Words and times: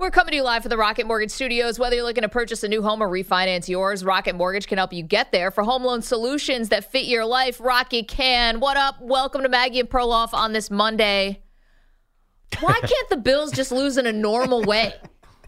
We're 0.00 0.10
coming 0.10 0.30
to 0.30 0.36
you 0.36 0.44
live 0.44 0.62
from 0.62 0.70
the 0.70 0.78
Rocket 0.78 1.06
Mortgage 1.06 1.30
Studios. 1.30 1.78
Whether 1.78 1.96
you're 1.96 2.06
looking 2.06 2.22
to 2.22 2.28
purchase 2.30 2.62
a 2.62 2.68
new 2.68 2.80
home 2.80 3.02
or 3.02 3.08
refinance 3.10 3.68
yours, 3.68 4.02
Rocket 4.02 4.34
Mortgage 4.34 4.66
can 4.66 4.78
help 4.78 4.94
you 4.94 5.02
get 5.02 5.30
there. 5.30 5.50
For 5.50 5.62
home 5.62 5.84
loan 5.84 6.00
solutions 6.00 6.70
that 6.70 6.90
fit 6.90 7.04
your 7.04 7.26
life, 7.26 7.60
Rocket 7.60 8.08
can. 8.08 8.60
What 8.60 8.78
up? 8.78 8.94
Welcome 9.02 9.42
to 9.42 9.50
Maggie 9.50 9.78
and 9.78 9.90
Perloff 9.90 10.32
on 10.32 10.54
this 10.54 10.70
Monday. 10.70 11.42
Why 12.60 12.72
can't 12.80 13.08
the 13.10 13.18
Bills 13.18 13.52
just 13.52 13.72
lose 13.72 13.98
in 13.98 14.06
a 14.06 14.12
normal 14.12 14.62
way? 14.62 14.94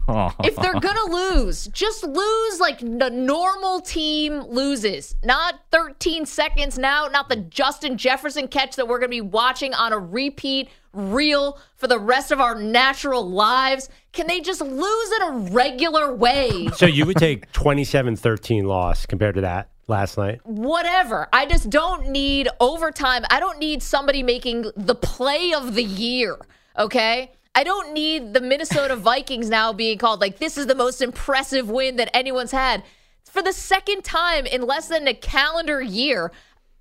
if 0.43 0.55
they're 0.55 0.79
gonna 0.79 1.11
lose, 1.11 1.67
just 1.67 2.03
lose 2.03 2.59
like 2.59 2.79
the 2.79 3.09
normal 3.09 3.79
team 3.81 4.41
loses. 4.41 5.15
Not 5.23 5.59
13 5.71 6.25
seconds 6.25 6.77
now, 6.77 7.07
not 7.07 7.29
the 7.29 7.37
Justin 7.37 7.97
Jefferson 7.97 8.47
catch 8.47 8.75
that 8.75 8.87
we're 8.87 8.99
gonna 8.99 9.09
be 9.09 9.21
watching 9.21 9.73
on 9.73 9.93
a 9.93 9.99
repeat 9.99 10.69
reel 10.93 11.59
for 11.75 11.87
the 11.87 11.99
rest 11.99 12.31
of 12.31 12.39
our 12.39 12.55
natural 12.55 13.27
lives. 13.29 13.89
Can 14.11 14.27
they 14.27 14.41
just 14.41 14.61
lose 14.61 15.11
in 15.11 15.21
a 15.21 15.31
regular 15.51 16.13
way? 16.13 16.69
So 16.83 16.85
you 16.85 17.05
would 17.05 17.17
take 17.17 17.49
27-13 17.53 18.63
loss 18.65 19.05
compared 19.05 19.35
to 19.35 19.41
that 19.41 19.69
last 19.87 20.17
night? 20.17 20.41
Whatever. 20.45 21.29
I 21.31 21.45
just 21.45 21.69
don't 21.69 22.09
need 22.09 22.49
overtime. 22.59 23.23
I 23.29 23.39
don't 23.39 23.59
need 23.59 23.81
somebody 23.81 24.21
making 24.23 24.71
the 24.75 24.95
play 24.95 25.53
of 25.53 25.75
the 25.75 25.83
year. 25.83 26.37
Okay. 26.77 27.31
I 27.55 27.63
don't 27.63 27.93
need 27.93 28.33
the 28.33 28.41
Minnesota 28.41 28.95
Vikings 28.95 29.49
now 29.49 29.73
being 29.73 29.97
called 29.97 30.21
like 30.21 30.39
this 30.39 30.57
is 30.57 30.65
the 30.65 30.75
most 30.75 31.01
impressive 31.01 31.69
win 31.69 31.97
that 31.97 32.15
anyone's 32.15 32.51
had. 32.51 32.83
For 33.25 33.41
the 33.41 33.53
second 33.53 34.03
time 34.03 34.45
in 34.45 34.63
less 34.63 34.87
than 34.87 35.07
a 35.07 35.13
calendar 35.13 35.81
year, 35.81 36.31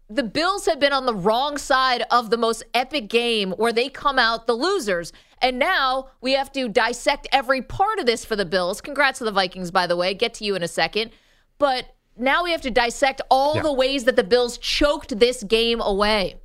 the 0.08 0.22
Bills 0.22 0.66
have 0.66 0.80
been 0.80 0.92
on 0.92 1.06
the 1.06 1.14
wrong 1.14 1.56
side 1.58 2.04
of 2.10 2.30
the 2.30 2.36
most 2.36 2.62
epic 2.74 3.08
game 3.08 3.52
where 3.52 3.72
they 3.72 3.88
come 3.88 4.18
out 4.18 4.46
the 4.46 4.54
losers. 4.54 5.12
And 5.40 5.58
now 5.58 6.08
we 6.20 6.32
have 6.32 6.52
to 6.52 6.68
dissect 6.68 7.26
every 7.32 7.62
part 7.62 7.98
of 7.98 8.06
this 8.06 8.24
for 8.24 8.36
the 8.36 8.44
Bills. 8.44 8.80
Congrats 8.80 9.18
to 9.18 9.24
the 9.24 9.32
Vikings, 9.32 9.70
by 9.70 9.86
the 9.86 9.96
way. 9.96 10.14
Get 10.14 10.34
to 10.34 10.44
you 10.44 10.54
in 10.54 10.62
a 10.62 10.68
second. 10.68 11.10
But 11.58 11.94
now 12.16 12.44
we 12.44 12.50
have 12.52 12.60
to 12.62 12.70
dissect 12.70 13.22
all 13.30 13.56
Yeah. 13.56 13.62
the 13.62 13.72
ways 13.72 14.04
that 14.04 14.16
the 14.16 14.24
Bills 14.24 14.58
choked 14.58 15.18
this 15.18 15.42
game 15.42 15.80
away. 15.80 16.36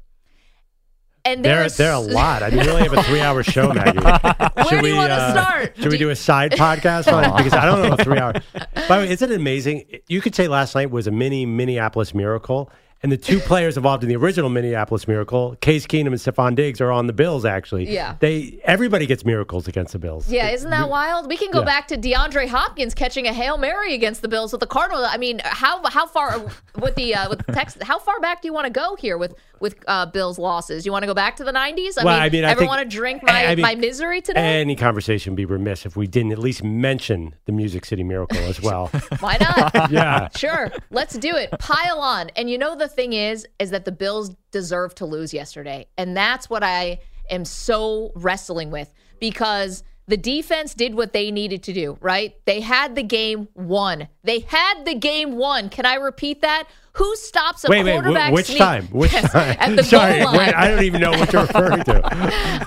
And 1.28 1.44
There, 1.44 1.60
there's 1.60 1.78
there 1.78 1.92
are 1.92 1.96
a 1.96 2.00
lot. 2.00 2.42
I 2.44 2.50
mean, 2.50 2.60
we 2.62 2.70
only 2.70 2.84
have 2.84 2.94
a 2.94 3.04
three-hour 3.04 3.44
show, 3.44 3.74
Maggie. 3.74 4.00
Where 4.00 4.82
do 4.82 4.88
you 4.88 4.96
want 4.96 5.10
to 5.12 5.32
start? 5.32 5.76
Should 5.76 5.86
we 5.92 5.98
Do- 5.98 6.06
do 6.06 6.10
a 6.10 6.16
side 6.16 6.52
podcast 6.54 7.12
on 7.12 7.26
it? 7.26 7.36
Because 7.36 7.54
I 7.54 7.66
don't 7.66 7.82
know 7.88 7.94
a 7.94 8.04
three-hour. 8.04 8.34
By 8.88 9.00
the 9.00 9.06
way, 9.06 9.10
isn't 9.10 9.32
it 9.32 9.36
amazing? 9.36 9.86
You 10.08 10.22
could 10.22 10.36
say 10.36 10.48
last 10.48 10.74
night 10.76 10.90
was 10.92 11.08
a 11.08 11.12
mini 11.12 11.46
Minneapolis 11.46 12.14
miracle, 12.14 12.72
and 13.04 13.12
the 13.12 13.18
two 13.18 13.40
players 13.40 13.78
involved 13.78 14.02
in 14.04 14.10
the 14.10 14.16
original 14.16 14.50
Minneapolis 14.50 15.08
miracle, 15.08 15.56
Case 15.62 15.86
Keenum 15.86 16.08
and 16.08 16.16
Stefon 16.16 16.56
Diggs, 16.56 16.82
are 16.82 16.92
on 16.92 17.06
the 17.06 17.14
Bills. 17.14 17.46
Actually, 17.46 17.94
Yeah. 17.94 18.16
They 18.20 18.60
everybody 18.64 19.06
gets 19.06 19.24
miracles 19.24 19.68
against 19.68 19.94
the 19.94 20.00
Bills. 20.00 20.28
Yeah, 20.32 20.50
isn't 20.50 20.70
that 20.72 20.90
wild? 20.90 21.28
We 21.28 21.38
can 21.38 21.52
go 21.52 21.60
Yeah. 21.60 21.66
back 21.66 21.88
to 21.90 21.98
DeAndre 21.98 22.48
Hopkins 22.48 22.96
catching 22.96 23.28
a 23.28 23.34
hail 23.34 23.58
mary 23.60 23.94
against 23.94 24.24
the 24.24 24.28
Bills 24.28 24.52
with 24.52 24.62
the 24.62 24.68
Cardinals. 24.68 25.06
I 25.10 25.18
mean, 25.18 25.42
how 25.44 25.86
how 25.88 26.08
far 26.08 26.40
with 26.80 26.96
the 26.96 27.14
uh, 27.14 27.30
with 27.30 27.46
the 27.46 27.54
text? 27.54 27.84
How 27.84 28.00
far 28.00 28.20
back 28.20 28.42
do 28.42 28.48
you 28.48 28.54
want 28.54 28.66
to 28.66 28.72
go 28.72 28.96
here 28.96 29.18
with 29.20 29.36
with 29.60 29.76
uh, 29.88 30.06
Bills 30.08 30.38
losses? 30.38 30.86
You 30.86 30.92
want 30.92 31.04
to 31.04 31.08
go 31.08 31.14
back 31.14 31.36
to 31.38 31.44
the 31.44 31.52
'90s? 31.52 31.98
I 31.98 32.04
Well, 32.04 32.16
mean, 32.16 32.24
I 32.24 32.30
mean, 32.30 32.46
I 32.46 32.52
ever 32.52 32.66
want 32.66 32.82
to 32.90 32.98
drink 32.98 33.24
my, 33.24 33.46
I 33.46 33.56
mean, 33.56 33.64
my 33.64 33.76
misery 33.76 34.22
today? 34.22 34.62
Any 34.62 34.76
conversation 34.76 35.34
would 35.34 35.38
be 35.38 35.46
remiss 35.46 35.86
if 35.86 35.96
we 35.96 36.08
didn't 36.08 36.32
at 36.32 36.40
least 36.40 36.64
mention 36.64 37.36
the 37.46 37.52
Music 37.52 37.86
City 37.86 38.04
Miracle 38.04 38.38
as 38.40 38.62
well. 38.62 38.88
Why 39.20 39.38
not? 39.40 39.92
yeah. 39.92 40.30
Sure, 40.36 40.72
let's 40.92 41.18
do 41.18 41.36
it. 41.36 41.52
Pile 41.60 42.00
on. 42.00 42.30
And 42.36 42.50
you 42.50 42.58
know 42.58 42.76
the 42.76 42.88
thing 42.88 43.14
is, 43.14 43.48
is 43.60 43.72
that 43.72 43.86
the 43.86 43.92
Bills 43.92 44.36
deserve 44.52 44.96
to 44.96 45.06
lose 45.06 45.34
yesterday, 45.34 45.88
and 45.98 46.16
that's 46.16 46.50
what 46.50 46.64
I 46.64 47.00
am 47.30 47.46
so 47.46 48.12
wrestling 48.16 48.72
with 48.72 48.94
because 49.20 49.84
the 50.08 50.18
defense 50.18 50.74
did 50.74 50.96
what 50.96 51.12
they 51.12 51.32
needed 51.32 51.64
to 51.64 51.74
do. 51.74 51.98
Right? 52.02 52.36
They 52.46 52.62
had 52.62 52.96
the 52.96 53.04
game 53.04 53.50
won. 53.56 54.08
They 54.24 54.40
had 54.40 54.86
the 54.86 54.96
game 54.96 55.36
won. 55.36 55.70
Can 55.70 55.86
I 55.86 55.96
repeat 55.96 56.42
that? 56.42 56.68
Who 56.98 57.16
stops 57.16 57.64
a 57.64 57.70
Wait, 57.70 57.84
wait, 57.84 57.94
quarterback 57.94 58.32
wh- 58.32 58.34
which 58.34 58.46
sneak- 58.48 58.58
time? 58.58 58.88
Which 58.88 59.14
Yes, 59.14 59.32
time? 59.32 59.56
At 59.60 59.76
the 59.76 59.84
Sorry, 59.96 60.18
goal 60.20 60.26
line. 60.34 60.38
wait, 60.38 60.54
I 60.56 60.68
don't 60.68 60.84
even 60.84 61.02
know 61.02 61.12
what 61.12 61.32
you're 61.32 61.44
referring 61.44 61.84
to. 61.86 62.02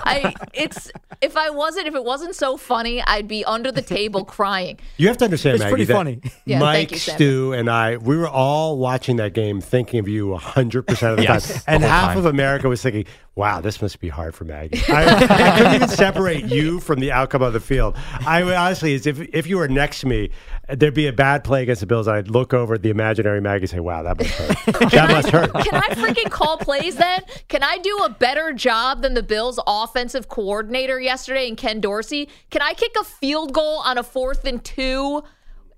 I 0.05 0.33
it's 0.53 0.91
if 1.21 1.35
I 1.37 1.49
wasn't 1.49 1.87
if 1.87 1.95
it 1.95 2.03
wasn't 2.03 2.35
so 2.35 2.57
funny, 2.57 3.01
I'd 3.03 3.27
be 3.27 3.43
under 3.45 3.71
the 3.71 3.81
table 3.81 4.25
crying. 4.37 4.79
You 4.97 5.07
have 5.07 5.17
to 5.17 5.25
understand, 5.25 5.59
Maggie. 5.59 5.81
It's 5.83 5.89
Maggie, 5.89 6.03
pretty 6.03 6.19
that 6.19 6.29
funny. 6.29 6.41
Yeah, 6.45 6.59
Mike, 6.59 6.89
thank 6.89 6.91
you, 6.91 6.97
Stu, 6.97 7.53
and 7.53 7.69
I, 7.69 7.97
we 7.97 8.17
were 8.17 8.27
all 8.27 8.77
watching 8.77 9.17
that 9.17 9.33
game 9.33 9.61
thinking 9.61 9.99
of 9.99 10.07
you 10.07 10.27
100% 10.27 11.11
of 11.11 11.17
the 11.17 11.23
Yes, 11.23 11.53
time. 11.65 11.75
And 11.75 11.83
half 11.83 12.09
time. 12.09 12.17
of 12.17 12.25
America 12.25 12.67
was 12.69 12.81
thinking, 12.81 13.05
wow, 13.35 13.61
this 13.61 13.81
must 13.81 13.99
be 13.99 14.09
hard 14.09 14.33
for 14.35 14.45
Maggie. 14.45 14.81
I, 14.87 15.05
I 15.15 15.57
couldn't 15.57 15.75
even 15.75 15.87
separate 15.89 16.45
you 16.45 16.79
from 16.79 16.99
the 16.99 17.11
outcome 17.11 17.41
of 17.41 17.53
the 17.53 17.59
field. 17.59 17.95
I 18.25 18.43
would 18.43 18.53
honestly, 18.55 18.95
as 18.95 19.05
if, 19.07 19.19
if 19.19 19.47
you 19.47 19.57
were 19.57 19.67
next 19.67 20.01
to 20.01 20.07
me, 20.07 20.31
there'd 20.75 20.93
be 20.93 21.07
a 21.07 21.13
bad 21.13 21.43
play 21.43 21.63
against 21.63 21.81
the 21.81 21.87
Bills, 21.87 22.07
I'd 22.07 22.29
look 22.29 22.53
over 22.53 22.75
at 22.75 22.81
the 22.81 22.89
imaginary 22.89 23.41
Maggie 23.41 23.63
and 23.63 23.69
say, 23.69 23.79
wow, 23.79 24.03
that 24.03 24.17
must 24.17 24.31
hurt. 24.31 24.91
that 24.91 25.09
must 25.09 25.29
hurt. 25.29 25.53
Can 25.63 25.75
I 25.75 25.89
freaking 25.89 26.29
call 26.29 26.57
plays 26.57 26.95
then? 26.95 27.21
Can 27.47 27.63
I 27.63 27.77
do 27.77 27.97
a 28.03 28.09
better 28.09 28.53
job 28.53 29.01
than 29.01 29.13
the 29.13 29.23
Bills' 29.23 29.59
offensive 29.67 30.27
coordinator 30.27 30.99
yesterday 30.99 31.47
and 31.47 31.57
Ken 31.57 31.81
Dorsey? 31.81 32.29
Can 32.49 32.61
I 32.61 32.73
kick 32.73 32.93
a 32.99 33.03
field 33.03 33.53
goal 33.53 33.79
on 33.79 33.97
a 33.97 34.03
fourth 34.03 34.45
and 34.45 34.63
two 34.63 35.23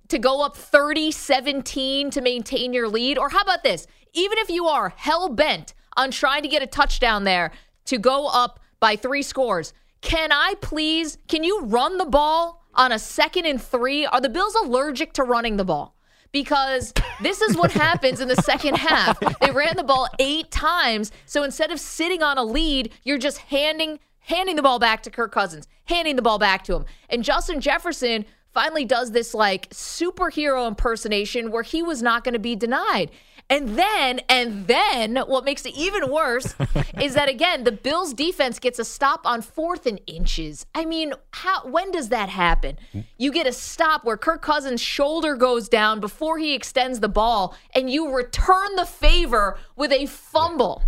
to 0.10 0.20
go 0.20 0.44
up 0.44 0.56
30 0.56 1.12
17 1.12 2.12
to 2.12 2.22
maintain 2.22 2.74
your 2.74 2.88
lead? 2.88 3.18
Or 3.18 3.30
how 3.30 3.42
about 3.42 3.64
this? 3.64 3.88
Even 4.14 4.38
if 4.40 4.50
you 4.50 4.68
are 4.68 4.94
hell 4.96 5.30
bent 5.30 5.74
on 5.98 6.12
trying 6.12 6.44
to 6.44 6.48
get 6.48 6.62
a 6.62 6.68
touchdown 6.68 7.24
there 7.24 7.52
to 7.86 7.98
go 7.98 8.28
up 8.28 8.60
by 8.80 8.96
three 8.96 9.24
scores, 9.24 9.74
can 10.02 10.32
I 10.32 10.56
please, 10.62 11.18
can 11.28 11.44
you 11.44 11.62
run 11.62 11.98
the 11.98 12.06
ball 12.06 12.63
on 12.76 12.92
a 12.92 13.00
second 13.00 13.46
and 13.46 13.62
three? 13.62 14.06
Are 14.06 14.22
the 14.22 14.30
Bills 14.30 14.56
allergic 14.56 15.14
to 15.14 15.24
running 15.24 15.58
the 15.58 15.66
ball? 15.66 15.96
because 16.34 16.94
this 17.22 17.42
is 17.42 17.56
what 17.56 17.72
happens 17.72 18.20
in 18.20 18.28
the 18.28 18.36
second 18.38 18.76
half. 18.76 19.18
They 19.40 19.52
ran 19.52 19.78
the 19.78 19.84
ball 19.84 20.10
eight 20.20 20.52
times, 20.52 21.12
so 21.26 21.44
instead 21.44 21.72
of 21.72 21.80
sitting 21.80 22.22
on 22.22 22.38
a 22.38 22.44
lead, 22.44 22.92
you're 23.04 23.18
just 23.18 23.38
handing 23.38 24.00
handing 24.20 24.56
the 24.56 24.62
ball 24.62 24.80
back 24.80 25.04
to 25.04 25.12
Kirk 25.12 25.32
Cousins, 25.32 25.68
handing 25.86 26.16
the 26.16 26.22
ball 26.22 26.40
back 26.40 26.64
to 26.64 26.76
him. 26.76 26.86
And 27.10 27.24
Justin 27.24 27.62
Jefferson 27.62 28.26
finally 28.54 28.86
does 28.86 29.12
this 29.12 29.34
like 29.34 29.70
superhero 29.70 30.68
impersonation 30.68 31.52
where 31.52 31.64
he 31.64 31.84
was 31.84 32.02
not 32.02 32.24
going 32.24 32.34
to 32.34 32.40
be 32.40 32.56
denied. 32.56 33.12
And 33.50 33.78
then, 33.78 34.20
and 34.30 34.68
then, 34.68 35.18
what 35.28 35.46
makes 35.46 35.66
it 35.66 35.76
even 35.76 36.10
worse 36.12 36.56
is 37.02 37.14
that 37.14 37.30
again, 37.30 37.64
the 37.64 37.72
Bills' 37.72 38.14
defense 38.14 38.60
gets 38.60 38.80
a 38.80 38.86
stop 38.86 39.26
on 39.26 39.42
fourth 39.42 39.86
and 39.86 40.00
inches. 40.08 40.66
I 40.74 40.86
mean, 40.86 41.14
how? 41.32 41.68
When 41.68 41.92
does 41.92 42.10
that 42.10 42.30
happen? 42.30 42.78
You 43.18 43.32
get 43.32 43.46
a 43.46 43.54
stop 43.54 44.06
where 44.06 44.18
Kirk 44.18 44.42
Cousins' 44.42 44.82
shoulder 44.82 45.36
goes 45.36 45.70
down 45.70 46.00
before 46.00 46.40
he 46.40 46.54
extends 46.54 47.00
the 47.00 47.10
ball, 47.10 47.56
and 47.76 47.90
you 47.90 48.12
return 48.12 48.76
the 48.76 48.86
favor 48.86 49.58
with 49.76 49.92
a 49.92 50.06
fumble. 50.06 50.84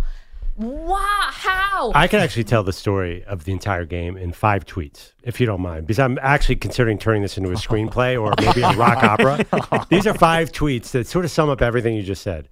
Wow! 0.56 1.28
How? 1.30 1.92
I 1.94 2.08
can 2.08 2.20
actually 2.20 2.44
tell 2.44 2.62
the 2.62 2.72
story 2.72 3.22
of 3.24 3.44
the 3.44 3.52
entire 3.52 3.84
game 3.84 4.16
in 4.16 4.32
five 4.32 4.64
tweets, 4.64 5.12
if 5.22 5.38
you 5.38 5.46
don't 5.46 5.60
mind, 5.60 5.86
because 5.86 5.98
I'm 5.98 6.18
actually 6.22 6.56
considering 6.56 6.96
turning 6.98 7.20
this 7.22 7.36
into 7.36 7.50
a 7.50 7.54
screenplay 7.54 8.20
or 8.20 8.32
maybe 8.40 8.62
a 8.62 8.72
rock 8.72 9.02
opera. 9.02 9.86
These 9.90 10.06
are 10.06 10.14
five 10.14 10.52
tweets 10.52 10.92
that 10.92 11.06
sort 11.06 11.26
of 11.26 11.30
sum 11.30 11.50
up 11.50 11.60
everything 11.60 11.94
you 11.94 12.02
just 12.02 12.22
said. 12.22 12.48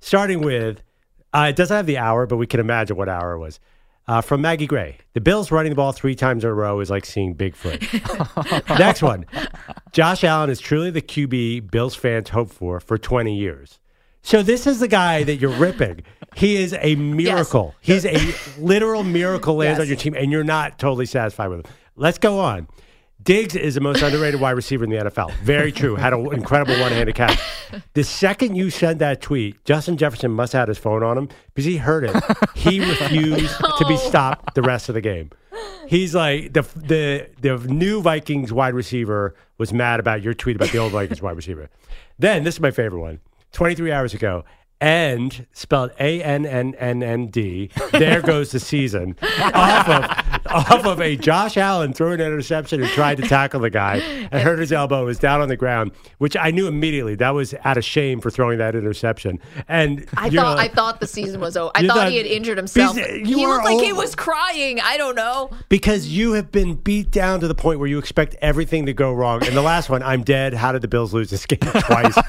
Starting 0.00 0.40
with, 0.40 0.82
uh, 1.32 1.46
it 1.50 1.56
doesn't 1.56 1.76
have 1.76 1.86
the 1.86 1.98
hour, 1.98 2.26
but 2.26 2.36
we 2.36 2.46
can 2.46 2.58
imagine 2.58 2.96
what 2.96 3.08
hour 3.08 3.34
it 3.34 3.38
was. 3.38 3.60
Uh, 4.06 4.20
from 4.20 4.42
Maggie 4.42 4.66
Gray. 4.66 4.98
The 5.14 5.20
Bills 5.20 5.50
running 5.50 5.70
the 5.70 5.76
ball 5.76 5.92
three 5.92 6.14
times 6.14 6.44
in 6.44 6.50
a 6.50 6.52
row 6.52 6.80
is 6.80 6.90
like 6.90 7.06
seeing 7.06 7.34
Bigfoot. 7.34 8.68
Next 8.78 9.00
one. 9.00 9.24
Josh 9.92 10.24
Allen 10.24 10.50
is 10.50 10.60
truly 10.60 10.90
the 10.90 11.00
QB 11.00 11.70
Bills 11.70 11.94
fans 11.94 12.28
hope 12.28 12.50
for 12.50 12.80
for 12.80 12.98
20 12.98 13.34
years. 13.34 13.78
So 14.24 14.42
this 14.42 14.66
is 14.66 14.80
the 14.80 14.88
guy 14.88 15.22
that 15.22 15.36
you're 15.36 15.56
ripping. 15.58 16.02
He 16.34 16.56
is 16.56 16.74
a 16.80 16.94
miracle. 16.96 17.74
He's 17.82 18.06
a 18.06 18.34
literal 18.58 19.04
miracle 19.04 19.54
lands 19.54 19.78
on 19.78 19.86
your 19.86 19.96
team, 19.96 20.14
and 20.14 20.32
you're 20.32 20.42
not 20.42 20.78
totally 20.78 21.04
satisfied 21.04 21.48
with 21.48 21.58
him. 21.66 21.72
Let's 21.94 22.16
go 22.16 22.40
on. 22.40 22.66
Diggs 23.22 23.54
is 23.54 23.74
the 23.74 23.82
most 23.82 24.00
underrated 24.02 24.40
wide 24.40 24.52
receiver 24.52 24.82
in 24.82 24.90
the 24.90 24.96
NFL. 24.96 25.30
Very 25.42 25.70
true. 25.70 25.94
Had 25.96 26.14
an 26.14 26.32
incredible 26.32 26.78
one-handed 26.80 27.14
catch. 27.14 27.38
The 27.92 28.02
second 28.02 28.56
you 28.56 28.70
sent 28.70 28.98
that 29.00 29.20
tweet, 29.20 29.62
Justin 29.66 29.98
Jefferson 29.98 30.30
must 30.30 30.54
have 30.54 30.60
had 30.60 30.68
his 30.68 30.78
phone 30.78 31.02
on 31.02 31.18
him 31.18 31.28
because 31.54 31.66
he 31.66 31.76
heard 31.76 32.04
it. 32.04 32.16
He 32.54 32.80
refused 32.88 33.58
to 33.58 33.84
be 33.86 33.98
stopped 33.98 34.54
the 34.54 34.62
rest 34.62 34.88
of 34.88 34.94
the 34.94 35.00
game. 35.02 35.30
He's 35.86 36.14
like 36.14 36.54
the 36.54 36.62
the 36.74 37.28
the 37.40 37.58
new 37.58 38.00
Vikings 38.00 38.52
wide 38.54 38.74
receiver 38.74 39.34
was 39.58 39.72
mad 39.72 40.00
about 40.00 40.22
your 40.22 40.32
tweet 40.34 40.56
about 40.56 40.70
the 40.70 40.78
old 40.78 40.92
Vikings 40.92 41.20
wide 41.20 41.36
receiver. 41.36 41.68
Then 42.18 42.44
this 42.44 42.54
is 42.54 42.60
my 42.60 42.70
favorite 42.70 43.00
one. 43.00 43.20
23 43.54 43.92
hours 43.92 44.14
ago, 44.14 44.44
and 44.84 45.46
spelled 45.54 45.90
A 45.98 46.22
N 46.22 46.44
N 46.44 46.74
N 46.78 47.02
N 47.02 47.28
D. 47.28 47.70
There 47.92 48.20
goes 48.20 48.50
the 48.52 48.60
season 48.60 49.16
off 49.40 49.88
of 49.88 50.04
off 50.46 50.84
of 50.84 51.00
a 51.00 51.16
Josh 51.16 51.56
Allen 51.56 51.94
throwing 51.94 52.20
an 52.20 52.26
interception 52.26 52.82
and 52.82 52.90
tried 52.90 53.16
to 53.16 53.22
tackle 53.26 53.60
the 53.60 53.70
guy 53.70 53.96
and 54.30 54.42
hurt 54.42 54.58
his 54.58 54.72
elbow, 54.72 55.06
was 55.06 55.18
down 55.18 55.40
on 55.40 55.48
the 55.48 55.56
ground, 55.56 55.92
which 56.18 56.36
I 56.36 56.50
knew 56.50 56.66
immediately 56.66 57.14
that 57.14 57.30
was 57.30 57.54
out 57.64 57.78
of 57.78 57.84
shame 57.84 58.20
for 58.20 58.30
throwing 58.30 58.58
that 58.58 58.74
interception. 58.74 59.40
And 59.68 60.06
I 60.18 60.28
thought 60.28 60.58
I 60.58 60.68
thought 60.68 61.00
the 61.00 61.06
season 61.06 61.40
was 61.40 61.56
over. 61.56 61.70
I 61.74 61.86
thought 61.86 61.96
thought- 61.96 62.10
he 62.10 62.18
had 62.18 62.26
injured 62.26 62.58
himself. 62.58 62.94
You 62.96 63.24
He 63.24 63.46
looked 63.46 63.64
like 63.64 63.82
he 63.82 63.94
was 63.94 64.14
crying. 64.14 64.80
I 64.80 64.98
don't 64.98 65.14
know. 65.16 65.50
because 65.70 66.08
you 66.08 66.32
have 66.34 66.52
been 66.52 66.74
beat 66.74 67.10
down 67.10 67.40
to 67.40 67.48
the 67.48 67.54
point 67.54 67.78
where 67.78 67.88
you 67.88 67.98
expect 67.98 68.36
everything 68.42 68.84
to 68.84 68.92
go 68.92 69.14
wrong. 69.14 69.42
And 69.46 69.56
the 69.56 69.62
last 69.62 69.88
one, 69.88 70.02
I'm 70.02 70.22
dead. 70.24 70.52
How 70.52 70.72
did 70.72 70.82
the 70.82 70.88
Bills 70.88 71.14
lose 71.14 71.30
this 71.30 71.46
game 71.46 71.58
twice? 71.62 72.14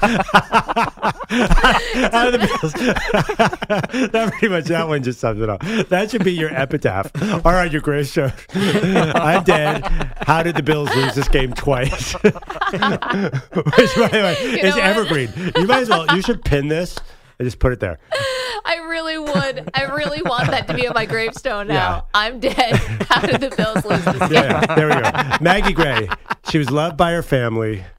How 2.50 2.68
did 2.68 2.72
the 2.72 3.66
Bills? 3.88 4.10
that 4.12 4.28
pretty 4.32 4.48
much 4.48 4.64
that 4.66 4.88
one 4.88 5.02
just 5.02 5.20
sums 5.20 5.40
it 5.40 5.48
up. 5.48 5.60
That 5.88 6.10
should 6.10 6.24
be 6.24 6.32
your 6.32 6.50
epitaph. 6.54 7.10
All 7.44 7.52
right, 7.52 7.70
your 7.70 7.80
grave 7.82 8.06
show. 8.06 8.30
I'm 8.54 9.44
dead. 9.44 9.84
How 10.26 10.42
did 10.42 10.56
the 10.56 10.62
Bills 10.62 10.94
lose 10.94 11.14
this 11.14 11.28
game 11.28 11.52
twice? 11.52 12.12
Which, 12.22 12.30
by 13.96 14.08
the 14.08 14.36
way, 14.42 14.50
You 14.62 14.68
is 14.68 14.76
evergreen. 14.76 15.30
You 15.56 15.66
might 15.66 15.82
as 15.82 15.88
well. 15.88 16.06
You 16.14 16.22
should 16.22 16.44
pin 16.44 16.68
this 16.68 16.96
and 17.38 17.46
just 17.46 17.58
put 17.58 17.72
it 17.72 17.80
there. 17.80 17.98
I 18.64 18.76
really 18.88 19.18
would. 19.18 19.70
I 19.74 19.84
really 19.94 20.22
want 20.22 20.50
that 20.50 20.66
to 20.68 20.74
be 20.74 20.88
on 20.88 20.94
my 20.94 21.06
gravestone 21.06 21.68
now. 21.68 21.74
Yeah. 21.74 22.02
I'm 22.14 22.40
dead. 22.40 22.74
How 23.08 23.20
did 23.20 23.40
the 23.40 23.54
Bills 23.56 23.84
lose 23.84 24.04
this 24.04 24.18
game? 24.18 24.32
Yeah, 24.32 24.64
yeah, 24.68 24.74
there 24.74 24.88
we 24.88 24.94
go. 24.94 25.36
Maggie 25.40 25.72
Gray. 25.74 26.08
She 26.50 26.58
was 26.58 26.70
loved 26.70 26.96
by 26.96 27.12
her 27.12 27.22
family. 27.22 27.84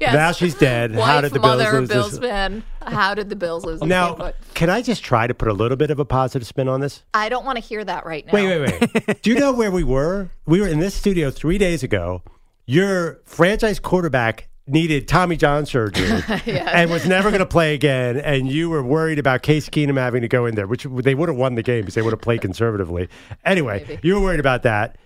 Yes. 0.00 0.14
Now 0.14 0.30
she's 0.32 0.54
dead. 0.54 0.94
Wife, 0.94 1.04
How 1.04 1.20
did 1.20 1.32
the 1.32 1.40
Bills 1.40 1.58
mother, 1.58 1.80
lose 1.80 1.88
Bills 1.88 2.10
this? 2.12 2.20
fan. 2.20 2.62
How 2.86 3.14
did 3.14 3.28
the 3.28 3.36
Bills 3.36 3.64
lose? 3.64 3.82
Now, 3.82 4.32
can 4.54 4.70
I 4.70 4.82
just 4.82 5.04
try 5.04 5.26
to 5.26 5.34
put 5.34 5.48
a 5.48 5.52
little 5.52 5.76
bit 5.76 5.90
of 5.90 5.98
a 5.98 6.04
positive 6.04 6.46
spin 6.46 6.68
on 6.68 6.80
this? 6.80 7.02
I 7.14 7.28
don't 7.28 7.44
want 7.44 7.56
to 7.56 7.62
hear 7.64 7.84
that 7.84 8.06
right 8.06 8.26
now. 8.26 8.32
Wait, 8.32 8.60
wait, 8.60 8.80
wait. 9.06 9.22
Do 9.22 9.30
you 9.30 9.38
know 9.38 9.52
where 9.52 9.70
we 9.70 9.84
were? 9.84 10.30
We 10.46 10.60
were 10.60 10.68
in 10.68 10.80
this 10.80 10.94
studio 10.94 11.30
three 11.30 11.58
days 11.58 11.82
ago. 11.82 12.22
Your 12.66 13.20
franchise 13.24 13.78
quarterback 13.80 14.48
needed 14.66 15.08
Tommy 15.08 15.36
John 15.36 15.66
surgery 15.66 16.22
and 16.46 16.90
was 16.90 17.06
never 17.06 17.30
going 17.30 17.40
to 17.40 17.46
play 17.46 17.74
again. 17.74 18.16
And 18.16 18.50
you 18.50 18.70
were 18.70 18.82
worried 18.82 19.18
about 19.18 19.42
Case 19.42 19.68
Keenum 19.68 19.98
having 19.98 20.22
to 20.22 20.28
go 20.28 20.46
in 20.46 20.54
there, 20.54 20.66
which 20.66 20.84
they 20.84 21.14
would 21.14 21.28
have 21.28 21.36
won 21.36 21.56
the 21.56 21.62
game 21.62 21.82
because 21.82 21.94
they 21.94 22.02
would 22.02 22.12
have 22.12 22.20
played 22.20 22.40
conservatively. 22.40 23.08
Anyway, 23.44 23.84
Maybe. 23.86 24.00
you 24.06 24.14
were 24.14 24.20
worried 24.20 24.40
about 24.40 24.62
that. 24.62 24.96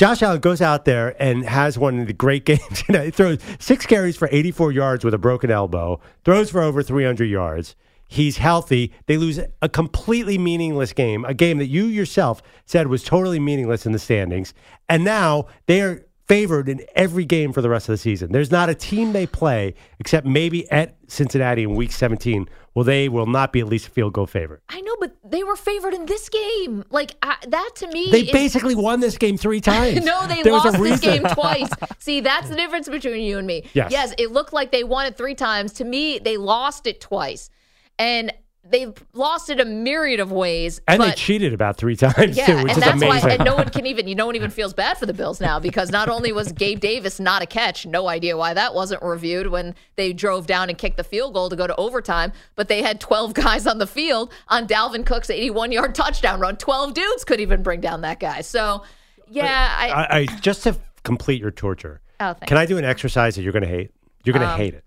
Josh 0.00 0.22
Allen 0.22 0.40
goes 0.40 0.62
out 0.62 0.86
there 0.86 1.14
and 1.22 1.44
has 1.44 1.76
one 1.76 1.98
of 1.98 2.06
the 2.06 2.14
great 2.14 2.44
games. 2.46 2.82
You 2.88 2.94
know, 2.94 3.02
he 3.02 3.10
throws 3.10 3.36
six 3.58 3.84
carries 3.84 4.16
for 4.16 4.30
84 4.32 4.72
yards 4.72 5.04
with 5.04 5.12
a 5.12 5.18
broken 5.18 5.50
elbow, 5.50 6.00
throws 6.24 6.50
for 6.50 6.62
over 6.62 6.82
300 6.82 7.26
yards. 7.26 7.76
He's 8.08 8.38
healthy. 8.38 8.94
They 9.04 9.18
lose 9.18 9.38
a 9.60 9.68
completely 9.68 10.38
meaningless 10.38 10.94
game, 10.94 11.26
a 11.26 11.34
game 11.34 11.58
that 11.58 11.66
you 11.66 11.84
yourself 11.84 12.40
said 12.64 12.86
was 12.86 13.04
totally 13.04 13.38
meaningless 13.38 13.84
in 13.84 13.92
the 13.92 13.98
standings. 13.98 14.54
And 14.88 15.04
now 15.04 15.48
they 15.66 15.82
are 15.82 16.06
favored 16.26 16.70
in 16.70 16.80
every 16.96 17.26
game 17.26 17.52
for 17.52 17.60
the 17.60 17.68
rest 17.68 17.86
of 17.90 17.92
the 17.92 17.98
season. 17.98 18.32
There's 18.32 18.50
not 18.50 18.70
a 18.70 18.74
team 18.74 19.12
they 19.12 19.26
play, 19.26 19.74
except 19.98 20.26
maybe 20.26 20.66
at 20.70 20.96
Cincinnati 21.08 21.64
in 21.64 21.74
week 21.74 21.92
17, 21.92 22.48
well, 22.74 22.84
they 22.84 23.08
will 23.08 23.26
not 23.26 23.52
be 23.52 23.60
at 23.60 23.66
least 23.66 23.88
a 23.88 23.90
field 23.90 24.12
goal 24.12 24.26
favorite. 24.26 24.62
I 24.68 24.80
know, 24.80 24.94
but 25.00 25.16
they 25.24 25.42
were 25.42 25.56
favored 25.56 25.92
in 25.94 26.06
this 26.06 26.28
game. 26.28 26.84
Like 26.90 27.16
I, 27.22 27.36
that 27.48 27.70
to 27.76 27.88
me, 27.88 28.08
They 28.10 28.20
is- 28.22 28.30
basically 28.30 28.74
won 28.74 29.00
this 29.00 29.18
game 29.18 29.36
three 29.36 29.60
times. 29.72 30.04
No, 30.04 30.26
they 30.26 30.42
There 30.42 30.52
lost 30.52 30.78
this 30.80 31.00
game 31.00 31.24
twice. 31.32 31.68
See, 31.98 32.20
that's 32.20 32.48
the 32.48 32.56
difference 32.56 32.88
between 32.88 33.22
you 33.22 33.38
and 33.38 33.46
me. 33.46 33.64
Yes. 33.74 33.90
Yes, 33.90 34.14
it 34.18 34.30
looked 34.30 34.52
like 34.52 34.70
they 34.70 34.84
won 34.84 35.06
it 35.06 35.16
three 35.16 35.34
times. 35.34 35.72
To 35.74 35.84
me, 35.84 36.18
they 36.18 36.36
lost 36.36 36.86
it 36.86 37.00
twice. 37.00 37.50
And 37.98 38.32
they 38.62 38.92
lost 39.14 39.48
it 39.48 39.58
a 39.58 39.64
myriad 39.64 40.20
of 40.20 40.30
ways. 40.30 40.80
And 40.86 41.02
they 41.02 41.12
cheated 41.12 41.52
about 41.52 41.76
three 41.76 41.96
times 41.96 42.36
yeah, 42.36 42.46
too, 42.46 42.56
which 42.56 42.60
and 42.62 42.70
is 42.70 42.76
that's 42.76 43.02
amazing. 43.02 43.28
why, 43.28 43.34
and 43.36 43.44
no 43.44 43.54
one 43.54 43.68
can 43.70 43.86
even, 43.86 44.06
you 44.06 44.14
no 44.14 44.26
one 44.26 44.36
even 44.36 44.50
feels 44.50 44.74
bad 44.74 44.98
for 44.98 45.06
the 45.06 45.14
Bills 45.14 45.40
now 45.40 45.58
because 45.58 45.90
not 45.90 46.08
only 46.08 46.30
was 46.32 46.52
Gabe 46.52 46.78
Davis 46.78 47.18
not 47.18 47.42
a 47.42 47.46
catch, 47.46 47.86
no 47.86 48.08
idea 48.08 48.36
why 48.36 48.54
that 48.54 48.74
wasn't 48.74 49.02
reviewed 49.02 49.48
when 49.48 49.74
they 49.96 50.12
drove 50.12 50.46
down 50.46 50.68
and 50.68 50.76
kicked 50.76 50.98
the 50.98 51.04
field 51.04 51.34
goal 51.34 51.48
to 51.48 51.56
go 51.56 51.66
to 51.66 51.74
overtime, 51.76 52.32
but 52.54 52.68
they 52.68 52.82
had 52.82 53.00
12 53.00 53.34
guys 53.34 53.66
on 53.66 53.78
the 53.78 53.86
field 53.86 54.32
on 54.48 54.66
Dalvin 54.66 55.06
Cook's 55.06 55.30
81 55.30 55.72
yard 55.72 55.94
touchdown 55.94 56.40
run. 56.40 56.56
12 56.56 56.94
dudes 56.94 57.24
could 57.24 57.40
even 57.40 57.62
bring 57.62 57.80
down 57.80 58.02
that 58.02 58.20
guy. 58.20 58.42
So, 58.42 58.84
yeah, 59.28 59.74
I, 59.78 59.88
I, 59.88 60.18
I 60.18 60.26
just 60.40 60.64
to 60.64 60.76
complete 61.02 61.40
your 61.40 61.50
torture. 61.50 62.02
Oh. 62.20 62.34
Can 62.46 62.58
I 62.58 62.66
do 62.66 62.76
an 62.76 62.84
exercise 62.84 63.36
that 63.36 63.42
you're 63.42 63.52
going 63.52 63.62
to 63.62 63.68
hate? 63.68 63.92
You're 64.24 64.34
going 64.34 64.46
to 64.46 64.52
um, 64.52 64.58
hate 64.58 64.74
it. 64.74 64.84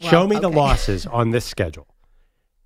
Show 0.00 0.26
me 0.26 0.38
the 0.38 0.48
losses 0.48 1.06
on 1.06 1.30
this 1.30 1.44
schedule. 1.44 1.86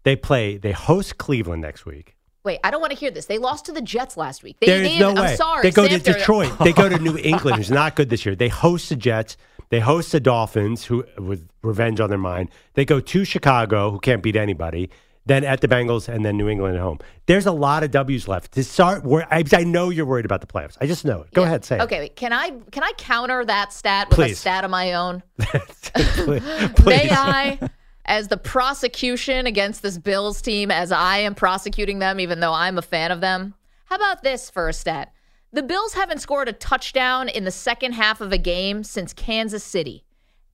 They 0.04 0.16
play. 0.16 0.56
They 0.56 0.72
host 0.72 1.18
Cleveland 1.18 1.62
next 1.62 1.86
week. 1.86 2.16
wait, 2.44 2.58
I 2.64 2.70
don't 2.72 2.80
want 2.80 2.92
to 2.92 2.98
hear 2.98 3.10
this. 3.12 3.26
They 3.26 3.38
lost 3.38 3.66
to 3.66 3.72
the 3.72 3.80
Jets 3.82 4.16
last 4.16 4.42
week. 4.42 4.56
They, 4.60 4.66
There 4.66 4.82
is 4.82 4.88
they- 4.90 4.98
no 4.98 5.10
I'm 5.10 5.16
way. 5.16 5.36
sorry. 5.36 5.62
They 5.62 5.70
go 5.70 5.86
to 5.86 5.94
Samter- 6.00 6.18
Detroit. 6.18 6.58
they 6.64 6.72
go 6.72 6.88
to 6.88 6.98
New 6.98 7.16
England, 7.18 7.56
who's 7.58 7.70
not 7.70 7.94
good 7.96 8.10
this 8.10 8.26
year. 8.26 8.34
They 8.34 8.48
host 8.48 8.88
the 8.88 8.96
Jets. 8.96 9.36
They 9.68 9.80
host 9.80 10.12
the 10.12 10.20
Dolphins, 10.20 10.84
who 10.84 11.04
with 11.18 11.48
revenge 11.62 12.00
on 12.00 12.08
their 12.10 12.18
mind. 12.18 12.50
They 12.74 12.84
go 12.84 13.00
to 13.00 13.24
Chicago, 13.24 13.90
who 13.90 14.00
can't 14.00 14.22
beat 14.22 14.36
anybody. 14.36 14.90
Then 15.24 15.44
at 15.44 15.60
the 15.60 15.68
Bengals, 15.68 16.08
and 16.08 16.24
then 16.24 16.36
New 16.36 16.48
England 16.48 16.74
at 16.74 16.82
home. 16.82 16.98
There's 17.26 17.46
a 17.46 17.52
lot 17.52 17.84
of 17.84 17.92
W's 17.92 18.26
left. 18.26 18.50
To 18.54 18.64
start, 18.64 19.04
where 19.04 19.24
I, 19.32 19.44
I 19.52 19.62
know 19.62 19.88
you're 19.90 20.04
worried 20.04 20.24
about 20.24 20.40
the 20.40 20.48
playoffs. 20.48 20.76
I 20.80 20.86
just 20.88 21.04
know 21.04 21.22
it. 21.22 21.32
Go 21.32 21.44
ahead, 21.44 21.64
say 21.64 21.76
it. 21.78 21.82
Okay, 21.82 22.00
wait, 22.00 22.16
can 22.16 22.32
I 22.32 22.50
can 22.72 22.82
I 22.82 22.90
counter 22.98 23.44
that 23.44 23.72
stat 23.72 24.10
with 24.10 24.18
a 24.18 24.34
stat 24.34 24.64
of 24.64 24.72
my 24.72 24.94
own? 24.94 25.22
Please. 25.38 26.84
May 26.84 27.08
I, 27.10 27.58
as 28.04 28.28
the 28.28 28.36
prosecution 28.36 29.46
against 29.46 29.82
this 29.82 29.98
Bills 29.98 30.42
team, 30.42 30.70
as 30.70 30.92
I 30.92 31.18
am 31.18 31.34
prosecuting 31.34 31.98
them, 31.98 32.20
even 32.20 32.40
though 32.40 32.52
I'm 32.52 32.78
a 32.78 32.82
fan 32.82 33.10
of 33.10 33.20
them? 33.20 33.54
How 33.86 33.96
about 33.96 34.22
this 34.22 34.50
for 34.50 34.68
a 34.68 34.72
stat? 34.72 35.12
The 35.52 35.62
Bills 35.62 35.94
haven't 35.94 36.20
scored 36.20 36.48
a 36.48 36.52
touchdown 36.52 37.28
in 37.28 37.44
the 37.44 37.50
second 37.50 37.92
half 37.92 38.20
of 38.20 38.32
a 38.32 38.38
game 38.38 38.84
since 38.84 39.12
Kansas 39.12 39.62
City. 39.62 40.04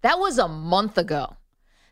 That 0.03 0.19
was 0.19 0.39
a 0.39 0.49
month 0.49 0.99
ago. 0.99 1.37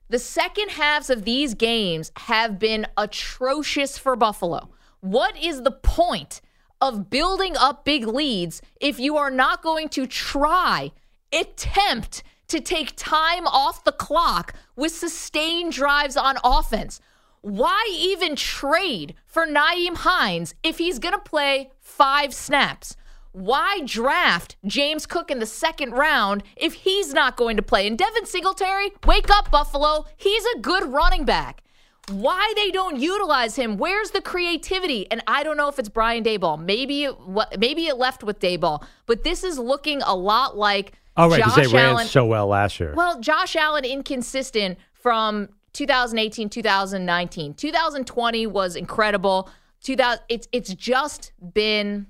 The 0.09 0.19
second 0.19 0.71
halves 0.71 1.11
of 1.11 1.25
these 1.25 1.55
games 1.55 2.13
have 2.17 2.59
been 2.59 2.87
atrocious 2.97 3.99
for 3.99 4.15
Buffalo. 4.15 4.71
What 5.01 5.37
is 5.37 5.63
the 5.63 5.73
point 5.73 6.41
of 6.81 7.11
building 7.11 7.57
up 7.57 7.85
big 7.85 8.07
leads 8.07 8.63
if 8.81 9.01
you 9.01 9.17
are 9.17 9.31
not 9.31 9.63
going 9.63 9.89
to 9.91 10.07
try, 10.07 10.93
attempt 11.33 12.23
to 12.49 12.61
take 12.61 12.97
time 12.97 13.47
off 13.47 13.85
the 13.85 13.93
clock 13.93 14.55
with 14.77 14.93
sustained 14.93 15.73
drives 15.73 16.17
on 16.17 16.37
offense? 16.45 17.01
Why 17.43 17.87
even 17.93 18.35
trade 18.35 19.15
for 19.27 19.47
Nyheim 19.47 19.97
Hines 19.99 20.55
if 20.63 20.79
he's 20.79 20.99
going 20.99 21.15
to 21.15 21.21
play 21.21 21.71
five 21.81 22.35
snaps? 22.35 22.97
Why 23.33 23.83
draft 23.85 24.57
James 24.65 25.05
Cook 25.05 25.31
in 25.31 25.41
the 25.41 25.47
second 25.47 25.93
round 25.93 26.43
if 26.57 26.73
he's 26.73 27.13
not 27.13 27.37
going 27.37 27.57
to 27.57 27.63
play? 27.63 27.87
And 27.87 27.99
Devin 27.99 28.25
Singletary, 28.25 28.93
wake 29.07 29.31
up, 29.31 29.51
Buffalo. 29.51 30.07
He's 30.17 30.45
a 30.57 30.61
good 30.61 30.91
running 30.91 31.25
back. 31.25 31.63
Why 32.09 32.53
they 32.57 32.71
don't 32.71 32.99
utilize 32.99 33.57
him? 33.57 33.77
Where's 33.77 34.13
the 34.13 34.21
creativity? 34.21 35.11
And 35.11 35.23
I 35.27 35.43
don't 35.43 35.57
know 35.57 35.69
if 35.69 35.79
it's 35.79 35.89
Brian 35.89 36.25
Daboll. 36.25 36.59
Maybe 36.59 37.05
it 37.05 37.15
maybe 37.59 37.89
it 37.89 37.97
left 37.97 38.25
with 38.25 38.39
Daboll, 38.39 38.85
but 39.07 39.23
this 39.23 39.45
is 39.45 39.59
looking 39.59 40.03
a 40.03 40.15
lot 40.15 40.57
like 40.57 40.93
Oh, 41.17 41.29
right, 41.31 41.37
because 41.39 41.55
they 41.57 41.67
ran 41.67 41.91
Allen. 41.91 42.07
so 42.07 42.25
well 42.27 42.47
last 42.47 42.79
year. 42.81 42.93
Well, 42.95 43.21
Josh 43.21 43.57
Allen 43.57 43.85
inconsistent 43.85 44.79
from 44.93 45.49
2018, 45.73 46.49
2019. 46.51 47.55
2020 47.55 48.47
was 48.47 48.77
incredible. 48.77 49.49
2000 49.83 50.23
it's 50.29 50.49
it's 50.53 50.75
just 50.75 51.33
been 51.55 52.07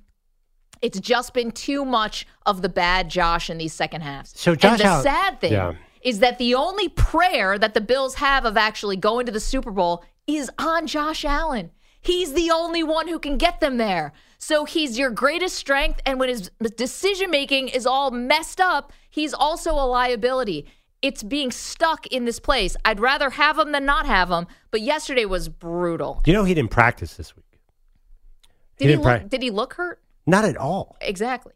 it's 0.83 1.01
just 1.01 1.35
been 1.35 1.51
too 1.51 1.85
much 1.85 2.27
of 2.47 2.63
the 2.63 2.69
bad 2.69 3.09
Josh 3.09 3.49
in 3.51 3.59
these 3.59 3.73
second 3.73 4.03
halves. 4.03 4.33
So 4.39 4.55
Josh 4.55 4.73
and 4.73 4.81
the 4.81 4.85
Allen- 4.85 5.03
sad 5.03 5.41
thing 5.41 5.53
Yeah. 5.53 5.73
is 6.03 6.19
that 6.21 6.39
the 6.39 6.55
only 6.55 6.89
prayer 6.89 7.59
that 7.59 7.75
the 7.75 7.81
Bills 7.81 8.17
have 8.17 8.45
of 8.45 8.57
actually 8.57 8.97
going 8.97 9.27
to 9.27 9.33
the 9.33 9.41
Super 9.41 9.71
Bowl 9.71 10.05
is 10.27 10.51
on 10.59 10.87
Josh 10.87 11.25
Allen. 11.25 11.71
He's 12.01 12.35
the 12.35 12.51
only 12.51 12.83
one 12.83 13.09
who 13.09 13.19
can 13.19 13.37
get 13.37 13.61
them 13.61 13.79
there. 13.79 14.13
So 14.47 14.65
he's 14.65 14.97
your 14.97 15.11
greatest 15.11 15.57
strength. 15.57 16.01
And 16.07 16.21
when 16.21 16.29
his 16.29 16.53
decision 16.77 17.33
making 17.33 17.67
is 17.67 17.85
all 17.85 18.13
messed 18.13 18.61
up, 18.61 18.93
he's 19.11 19.35
also 19.35 19.73
a 19.73 19.83
liability. 19.87 20.67
It's 21.03 21.25
being 21.25 21.51
stuck 21.51 22.07
in 22.07 22.27
this 22.27 22.39
place. 22.39 22.77
I'd 22.85 23.01
rather 23.01 23.31
have 23.31 23.59
him 23.59 23.73
than 23.73 23.85
not 23.85 24.07
have 24.07 24.31
him. 24.31 24.47
But 24.71 24.83
yesterday 24.83 25.25
was 25.25 25.49
brutal. 25.49 26.23
You 26.27 26.33
know, 26.33 26.45
he 26.45 26.55
didn't 26.55 26.71
practice 26.71 27.15
this 27.15 27.35
week. 27.35 27.45
Did 28.79 28.85
he, 28.85 28.87
didn't 28.93 29.03
look, 29.03 29.21
pra- 29.21 29.29
did 29.29 29.43
he 29.43 29.51
look 29.51 29.75
hurt? 29.75 30.01
Not 30.29 30.45
at 30.45 30.57
all. 30.57 30.97
Exactly. 31.01 31.55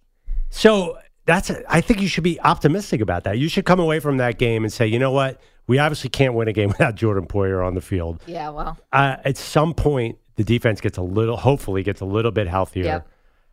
So 0.48 0.98
that's. 1.26 1.48
A, 1.48 1.62
I 1.72 1.82
think 1.82 2.00
you 2.00 2.08
should 2.08 2.24
be 2.24 2.40
optimistic 2.40 3.00
about 3.00 3.22
that. 3.22 3.38
You 3.38 3.48
should 3.48 3.66
come 3.66 3.78
away 3.78 4.00
from 4.00 4.16
that 4.16 4.36
game 4.36 4.64
and 4.64 4.72
say, 4.72 4.88
you 4.88 4.98
know 4.98 5.12
what, 5.12 5.40
we 5.68 5.78
obviously 5.78 6.10
can't 6.10 6.34
win 6.34 6.48
a 6.48 6.52
game 6.52 6.68
without 6.70 6.96
Jordan 6.96 7.28
Poyer 7.28 7.64
on 7.64 7.76
the 7.76 7.80
field. 7.80 8.20
Yeah, 8.26 8.48
well. 8.48 8.76
Uh, 8.92 9.18
at 9.24 9.36
some 9.36 9.74
point, 9.74 10.18
the 10.40 10.44
defense 10.44 10.80
gets 10.80 10.96
a 10.96 11.02
little, 11.02 11.36
hopefully, 11.36 11.82
gets 11.82 12.00
a 12.00 12.06
little 12.06 12.30
bit 12.30 12.48
healthier. 12.48 12.84
Yep. 12.84 13.08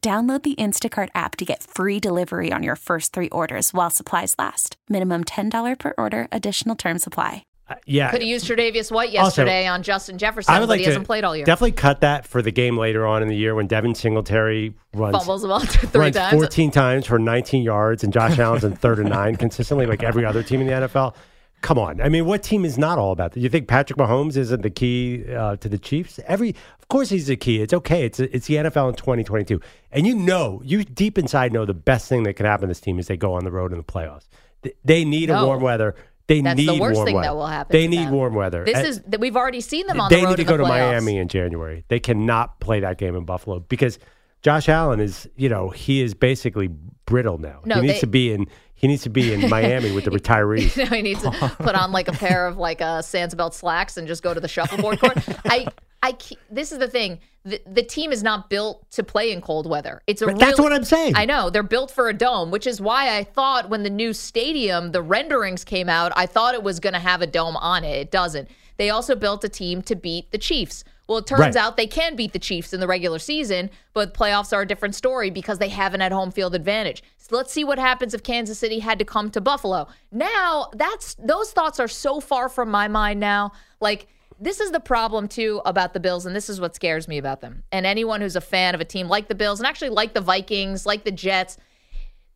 Download 0.00 0.40
the 0.42 0.54
Instacart 0.54 1.08
app 1.14 1.34
to 1.36 1.44
get 1.44 1.62
free 1.64 1.98
delivery 1.98 2.52
on 2.52 2.62
your 2.62 2.76
first 2.76 3.12
three 3.12 3.28
orders 3.30 3.74
while 3.74 3.90
supplies 3.90 4.36
last. 4.38 4.76
Minimum 4.88 5.24
$10 5.24 5.78
per 5.78 5.92
order, 5.98 6.28
additional 6.30 6.76
term 6.76 6.98
supply. 7.00 7.42
Uh, 7.68 7.74
yeah. 7.84 8.10
Could 8.10 8.20
have 8.22 8.28
used 8.28 8.46
Tre'Davious 8.46 8.92
White 8.92 9.08
Also, 9.08 9.42
yesterday 9.42 9.66
on 9.66 9.82
Justin 9.82 10.16
Jefferson, 10.16 10.54
I 10.54 10.60
would 10.60 10.66
but 10.66 10.70
like 10.70 10.78
he 10.78 10.84
to 10.84 10.90
hasn't 10.90 11.06
played 11.06 11.24
all 11.24 11.36
year. 11.36 11.44
definitely 11.44 11.72
cut 11.72 12.00
that 12.00 12.26
for 12.26 12.40
the 12.40 12.52
game 12.52 12.78
later 12.78 13.06
on 13.06 13.22
in 13.22 13.28
the 13.28 13.36
year 13.36 13.54
when 13.56 13.66
Devin 13.66 13.94
Singletary 13.96 14.72
runs 14.94 15.16
Fumbles 15.16 15.42
the 15.42 15.48
ball 15.48 15.60
three 15.66 16.00
runs 16.00 16.16
times. 16.16 16.32
14 16.32 16.70
times 16.70 17.06
for 17.06 17.18
19 17.18 17.62
yards, 17.64 18.04
and 18.04 18.12
Josh 18.12 18.38
Allen's 18.38 18.64
in 18.64 18.76
third 18.76 19.00
and 19.00 19.10
nine 19.10 19.34
consistently, 19.36 19.84
like 19.84 20.02
every 20.04 20.24
other 20.24 20.42
team 20.44 20.60
in 20.60 20.68
the 20.68 20.72
NFL. 20.72 21.14
Come 21.60 21.78
on, 21.78 22.00
I 22.00 22.08
mean, 22.08 22.24
what 22.24 22.42
team 22.44 22.64
is 22.64 22.78
not 22.78 22.98
all 22.98 23.10
about 23.10 23.32
that? 23.32 23.40
You 23.40 23.48
think 23.48 23.66
Patrick 23.66 23.98
Mahomes 23.98 24.36
isn't 24.36 24.62
the 24.62 24.70
key 24.70 25.24
uh, 25.34 25.56
to 25.56 25.68
the 25.68 25.76
Chiefs? 25.78 26.20
Every, 26.26 26.50
of 26.80 26.86
course, 26.88 27.08
he's 27.08 27.26
the 27.26 27.36
key. 27.36 27.60
It's 27.60 27.74
okay. 27.74 28.04
It's 28.04 28.20
it's 28.20 28.46
the 28.46 28.54
NFL 28.54 28.90
in 28.90 28.94
2022, 28.94 29.60
and 29.90 30.06
you 30.06 30.14
know, 30.14 30.62
you 30.64 30.84
deep 30.84 31.18
inside 31.18 31.52
know 31.52 31.64
the 31.64 31.74
best 31.74 32.08
thing 32.08 32.22
that 32.22 32.34
can 32.34 32.46
happen 32.46 32.62
to 32.62 32.66
this 32.68 32.80
team 32.80 32.98
is 33.00 33.08
they 33.08 33.16
go 33.16 33.34
on 33.34 33.42
the 33.44 33.50
road 33.50 33.72
in 33.72 33.78
the 33.78 33.84
playoffs. 33.84 34.28
They, 34.62 34.72
they 34.84 35.04
need 35.04 35.30
a 35.30 35.44
warm 35.44 35.60
weather. 35.60 35.96
They 36.28 36.42
That's 36.42 36.56
need 36.58 36.68
the 36.68 36.78
worst 36.78 36.96
warm 36.96 37.06
thing 37.06 37.16
weather. 37.16 37.28
that 37.28 37.34
will 37.36 37.46
happen. 37.46 37.72
They 37.72 37.88
need 37.88 38.06
them. 38.06 38.12
warm 38.12 38.34
weather. 38.34 38.62
This 38.64 38.76
And- 38.76 38.86
is 38.86 39.00
that 39.08 39.18
we've 39.18 39.36
already 39.36 39.60
seen 39.62 39.86
them 39.86 39.98
on 40.00 40.10
they 40.10 40.16
the 40.20 40.26
road 40.26 40.30
need 40.32 40.36
to 40.36 40.44
go 40.44 40.56
the 40.58 40.62
to. 40.64 40.68
Miami 40.68 41.16
in 41.18 41.26
January. 41.26 41.84
They 41.88 41.98
cannot 42.00 42.60
play 42.60 42.80
that 42.80 42.98
game 42.98 43.16
in 43.16 43.24
Buffalo 43.24 43.60
because 43.60 43.98
Josh 44.42 44.68
Allen 44.68 45.00
is, 45.00 45.28
you 45.36 45.48
know, 45.48 45.70
he 45.70 46.00
is 46.00 46.14
basically 46.14 46.68
brittle 47.06 47.38
now. 47.38 47.60
No, 47.64 47.76
he 47.76 47.82
needs 47.82 47.94
they- 47.94 48.00
to 48.00 48.06
be 48.06 48.32
in. 48.32 48.46
He 48.74 48.86
needs 48.86 49.02
to 49.02 49.10
be 49.10 49.32
in 49.32 49.50
Miami 49.50 49.90
with 49.90 50.04
the 50.04 50.12
retirees. 50.12 50.70
He 50.94 51.02
needs 51.02 51.22
to 51.22 51.30
put 51.58 51.74
on 51.74 51.90
like 51.90 52.06
a 52.06 52.12
pair 52.12 52.46
of 52.46 52.58
like 52.58 52.80
uh, 52.80 53.02
Sansabelt 53.02 53.52
slacks 53.52 53.96
and 53.96 54.06
just 54.06 54.22
go 54.22 54.32
to 54.32 54.38
the 54.38 54.46
shuffleboard 54.46 55.00
court. 55.00 55.18
I, 55.46 55.66
I, 56.00 56.16
this 56.48 56.70
is 56.70 56.78
the 56.78 56.86
thing. 56.86 57.18
The, 57.44 57.60
the 57.66 57.82
team 57.82 58.12
is 58.12 58.22
not 58.22 58.48
built 58.48 58.88
to 58.92 59.02
play 59.02 59.32
in 59.32 59.40
cold 59.40 59.68
weather. 59.68 60.00
It's 60.06 60.22
a 60.22 60.26
But 60.26 60.38
that's 60.38 60.60
what 60.60 60.72
I'm 60.72 60.84
saying. 60.84 61.14
I 61.16 61.24
know 61.24 61.50
they're 61.50 61.64
built 61.64 61.90
for 61.90 62.08
a 62.08 62.14
dome, 62.14 62.52
which 62.52 62.68
is 62.68 62.80
why 62.80 63.16
I 63.16 63.24
thought 63.24 63.68
when 63.68 63.82
the 63.82 63.90
new 63.90 64.12
stadium, 64.12 64.92
the 64.92 65.02
renderings 65.02 65.64
came 65.64 65.88
out, 65.88 66.12
I 66.14 66.26
thought 66.26 66.54
it 66.54 66.62
was 66.62 66.78
going 66.78 66.92
to 66.92 67.00
have 67.00 67.20
a 67.20 67.26
dome 67.26 67.56
on 67.56 67.82
it. 67.82 67.96
It 67.96 68.10
doesn't. 68.12 68.48
They 68.76 68.90
also 68.90 69.16
built 69.16 69.42
a 69.42 69.48
team 69.48 69.82
to 69.82 69.96
beat 69.96 70.30
the 70.30 70.38
Chiefs. 70.38 70.84
Well, 71.08 71.18
it 71.18 71.26
turns 71.26 71.40
Right. 71.40 71.56
out 71.56 71.76
they 71.78 71.86
can 71.86 72.16
beat 72.16 72.34
the 72.34 72.38
Chiefs 72.38 72.74
in 72.74 72.80
the 72.80 72.86
regular 72.86 73.18
season, 73.18 73.70
but 73.94 74.12
playoffs 74.12 74.52
are 74.52 74.60
a 74.60 74.66
different 74.66 74.94
story 74.94 75.30
because 75.30 75.58
they 75.58 75.70
haven't 75.70 76.00
had 76.00 76.12
home 76.12 76.30
field 76.30 76.54
advantage. 76.54 77.02
So 77.16 77.34
let's 77.34 77.52
see 77.52 77.64
what 77.64 77.78
happens 77.78 78.12
if 78.12 78.22
Kansas 78.22 78.58
City 78.58 78.80
had 78.80 78.98
to 78.98 79.04
come 79.06 79.30
to 79.30 79.40
Buffalo. 79.40 79.88
Now, 80.12 80.68
that's 80.74 81.14
those 81.14 81.50
thoughts 81.52 81.80
are 81.80 81.88
so 81.88 82.20
far 82.20 82.48
from 82.50 82.70
my 82.70 82.88
mind 82.88 83.20
now. 83.20 83.52
Like 83.80 84.06
this 84.38 84.60
is 84.60 84.70
the 84.70 84.80
problem 84.80 85.26
too 85.28 85.60
about 85.64 85.94
the 85.94 86.00
Bills, 86.00 86.26
and 86.26 86.36
this 86.36 86.48
is 86.48 86.60
what 86.60 86.74
scares 86.74 87.08
me 87.08 87.18
about 87.18 87.40
them. 87.40 87.64
And 87.72 87.86
anyone 87.86 88.20
who's 88.20 88.36
a 88.36 88.40
fan 88.40 88.74
of 88.74 88.80
a 88.80 88.84
team 88.84 89.08
like 89.08 89.28
the 89.28 89.34
Bills 89.34 89.58
and 89.58 89.66
actually 89.66 89.88
like 89.88 90.12
the 90.12 90.20
Vikings, 90.20 90.84
like 90.86 91.04
the 91.04 91.10
Jets, 91.10 91.56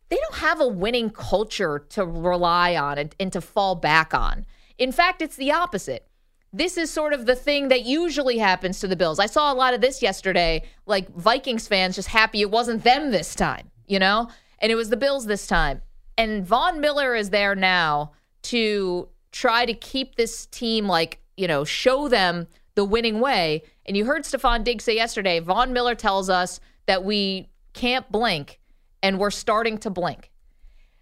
they 0.09 0.17
don't 0.17 0.35
have 0.35 0.59
a 0.59 0.67
winning 0.67 1.11
culture 1.11 1.85
to 1.89 2.05
rely 2.05 2.75
on 2.75 2.97
and, 2.97 3.15
and 3.19 3.31
to 3.33 3.39
fall 3.39 3.75
back 3.75 4.13
on. 4.13 4.45
In 4.77 4.91
fact, 4.91 5.21
it's 5.21 5.35
the 5.35 5.51
opposite. 5.51 6.07
This 6.55 6.77
is 6.77 6.91
sort 6.91 7.13
of 7.13 7.25
the 7.25 7.35
thing 7.35 7.69
that 7.69 7.83
usually 7.83 8.37
happens 8.37 8.79
to 8.79 8.87
the 8.87 8.95
Bills. 8.95 9.17
I 9.17 9.25
saw 9.25 9.51
a 9.51 9.55
lot 9.55 9.73
of 9.73 9.81
this 9.81 10.03
yesterday, 10.03 10.61
like 10.85 11.09
Vikings 11.15 11.67
fans 11.67 11.95
just 11.95 12.09
happy 12.09 12.41
it 12.41 12.51
wasn't 12.51 12.83
them 12.83 13.09
this 13.09 13.33
time, 13.33 13.71
you 13.87 13.97
know? 13.97 14.29
And 14.59 14.71
it 14.71 14.75
was 14.75 14.89
the 14.89 14.97
Bills 14.97 15.25
this 15.25 15.47
time. 15.47 15.81
And 16.15 16.45
Von 16.45 16.79
Miller 16.79 17.15
is 17.15 17.31
there 17.31 17.55
now 17.55 18.11
to 18.43 19.09
try 19.31 19.65
to 19.65 19.73
keep 19.73 20.15
this 20.15 20.45
team, 20.45 20.85
like, 20.87 21.19
you 21.37 21.47
know, 21.47 21.63
show 21.63 22.07
them 22.07 22.47
the 22.75 22.85
winning 22.85 23.19
way. 23.19 23.63
And 23.87 23.97
you 23.97 24.05
heard 24.05 24.23
Stefon 24.23 24.63
Diggs 24.63 24.83
say 24.83 24.95
yesterday, 24.95 25.39
Von 25.39 25.73
Miller 25.73 25.95
tells 25.95 26.29
us 26.29 26.59
that 26.85 27.03
we 27.03 27.49
can't 27.73 28.09
blink 28.11 28.59
and 29.01 29.17
we're 29.17 29.31
starting 29.31 29.79
to 29.79 29.89
blink. 29.89 30.29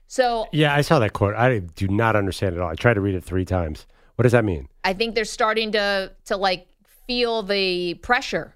So 0.07 0.47
yeah, 0.53 0.73
I 0.73 0.81
saw 0.81 0.99
that 0.99 1.11
quote. 1.13 1.35
I 1.35 1.59
do 1.59 1.89
not 1.89 2.15
understand 2.15 2.55
it 2.55 2.59
at 2.59 2.63
all. 2.63 2.69
I 2.69 2.75
tried 2.75 2.95
to 2.95 3.01
read 3.01 3.15
it 3.15 3.23
three 3.23 3.45
times. 3.45 3.85
What 4.15 4.23
does 4.23 4.31
that 4.31 4.45
mean? 4.45 4.67
I 4.83 4.93
think 4.93 5.15
they're 5.15 5.25
starting 5.25 5.71
to 5.73 6.11
to 6.25 6.37
like 6.37 6.67
feel 7.07 7.43
the 7.43 7.95
pressure. 7.95 8.53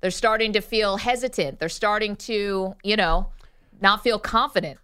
They're 0.00 0.10
starting 0.10 0.52
to 0.52 0.60
feel 0.60 0.98
hesitant. 0.98 1.60
They're 1.60 1.68
starting 1.68 2.16
to, 2.16 2.74
you 2.82 2.96
know, 2.96 3.30
not 3.80 4.02
feel 4.02 4.18
confident. 4.18 4.78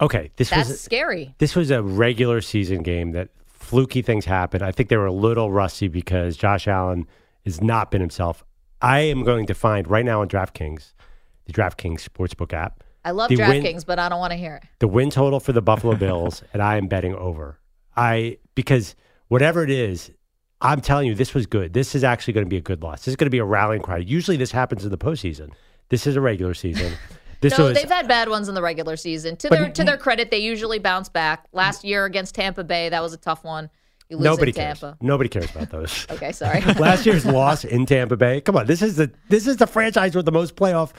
Okay, 0.00 0.30
this 0.36 0.48
That's 0.48 0.70
was 0.70 0.80
scary. 0.80 1.34
this 1.38 1.54
was 1.54 1.70
a 1.70 1.82
regular 1.82 2.40
season 2.40 2.82
game 2.82 3.12
that 3.12 3.28
fluky 3.46 4.00
things 4.00 4.24
happen. 4.24 4.62
I 4.62 4.72
think 4.72 4.88
they 4.88 4.96
were 4.96 5.06
a 5.06 5.12
little 5.12 5.52
rusty 5.52 5.88
because 5.88 6.38
Josh 6.38 6.66
Allen 6.66 7.06
has 7.44 7.60
not 7.60 7.90
been 7.90 8.00
himself. 8.00 8.42
I 8.80 9.00
am 9.00 9.24
going 9.24 9.46
to 9.46 9.54
find 9.54 9.86
right 9.86 10.04
now 10.06 10.22
on 10.22 10.28
DraftKings, 10.28 10.94
the 11.44 11.52
DraftKings 11.52 12.08
Sportsbook 12.08 12.54
app, 12.54 12.82
I 13.04 13.12
love 13.12 13.30
DraftKings, 13.30 13.86
but 13.86 13.98
I 13.98 14.08
don't 14.08 14.18
want 14.18 14.32
to 14.32 14.36
hear 14.36 14.56
it. 14.56 14.68
the 14.78 14.88
win 14.88 15.10
total 15.10 15.40
for 15.40 15.52
the 15.52 15.62
Buffalo 15.62 15.94
Bills, 15.96 16.42
and 16.52 16.62
I 16.62 16.76
am 16.76 16.86
betting 16.86 17.14
over. 17.14 17.58
I 17.96 18.38
because 18.54 18.94
whatever 19.30 19.64
it 19.64 19.70
is, 19.70 20.10
I'm 20.60 20.82
telling 20.82 21.06
you, 21.06 21.14
this 21.14 21.32
was 21.32 21.46
good. 21.46 21.72
This 21.72 21.94
is 21.94 22.04
actually 22.04 22.34
going 22.34 22.44
to 22.44 22.50
be 22.50 22.58
a 22.58 22.60
good 22.60 22.82
loss. 22.82 23.00
This 23.00 23.08
is 23.08 23.16
going 23.16 23.26
to 23.26 23.30
be 23.30 23.38
a 23.38 23.44
rallying 23.44 23.80
cry. 23.80 23.96
Usually, 23.96 24.36
this 24.36 24.52
happens 24.52 24.84
in 24.84 24.90
the 24.90 24.98
postseason. 24.98 25.52
This 25.88 26.06
is 26.06 26.16
a 26.16 26.20
regular 26.20 26.52
season. 26.52 26.92
This 27.40 27.56
no, 27.56 27.68
was 27.68 27.74
they've 27.74 27.88
had 27.88 28.06
bad 28.06 28.28
ones 28.28 28.50
in 28.50 28.54
the 28.54 28.60
regular 28.60 28.98
season. 28.98 29.34
To 29.38 29.48
But 29.48 29.58
their 29.58 29.70
to 29.70 29.84
their 29.84 29.96
credit, 29.96 30.30
they 30.30 30.40
usually 30.40 30.78
bounce 30.78 31.08
back. 31.08 31.46
Last 31.52 31.84
year 31.84 32.04
against 32.04 32.34
Tampa 32.34 32.62
Bay, 32.62 32.90
that 32.90 33.02
was 33.02 33.14
a 33.14 33.16
tough 33.16 33.44
one. 33.44 33.70
You 34.10 34.16
lose 34.16 34.24
nobody 34.24 34.50
in 34.50 34.54
cares. 34.56 34.80
Tampa. 34.80 34.98
Nobody 35.00 35.28
cares 35.28 35.50
about 35.50 35.70
those. 35.70 36.06
Okay, 36.10 36.32
sorry. 36.32 36.60
Last 36.78 37.06
year's 37.06 37.24
loss 37.38 37.64
in 37.64 37.86
Tampa 37.86 38.16
Bay. 38.16 38.40
Come 38.40 38.56
on, 38.56 38.66
this 38.66 38.82
is 38.82 38.96
the 38.96 39.10
this 39.28 39.46
is 39.46 39.56
the 39.58 39.66
franchise 39.66 40.14
with 40.16 40.24
the 40.26 40.32
most 40.32 40.56
playoff 40.56 40.92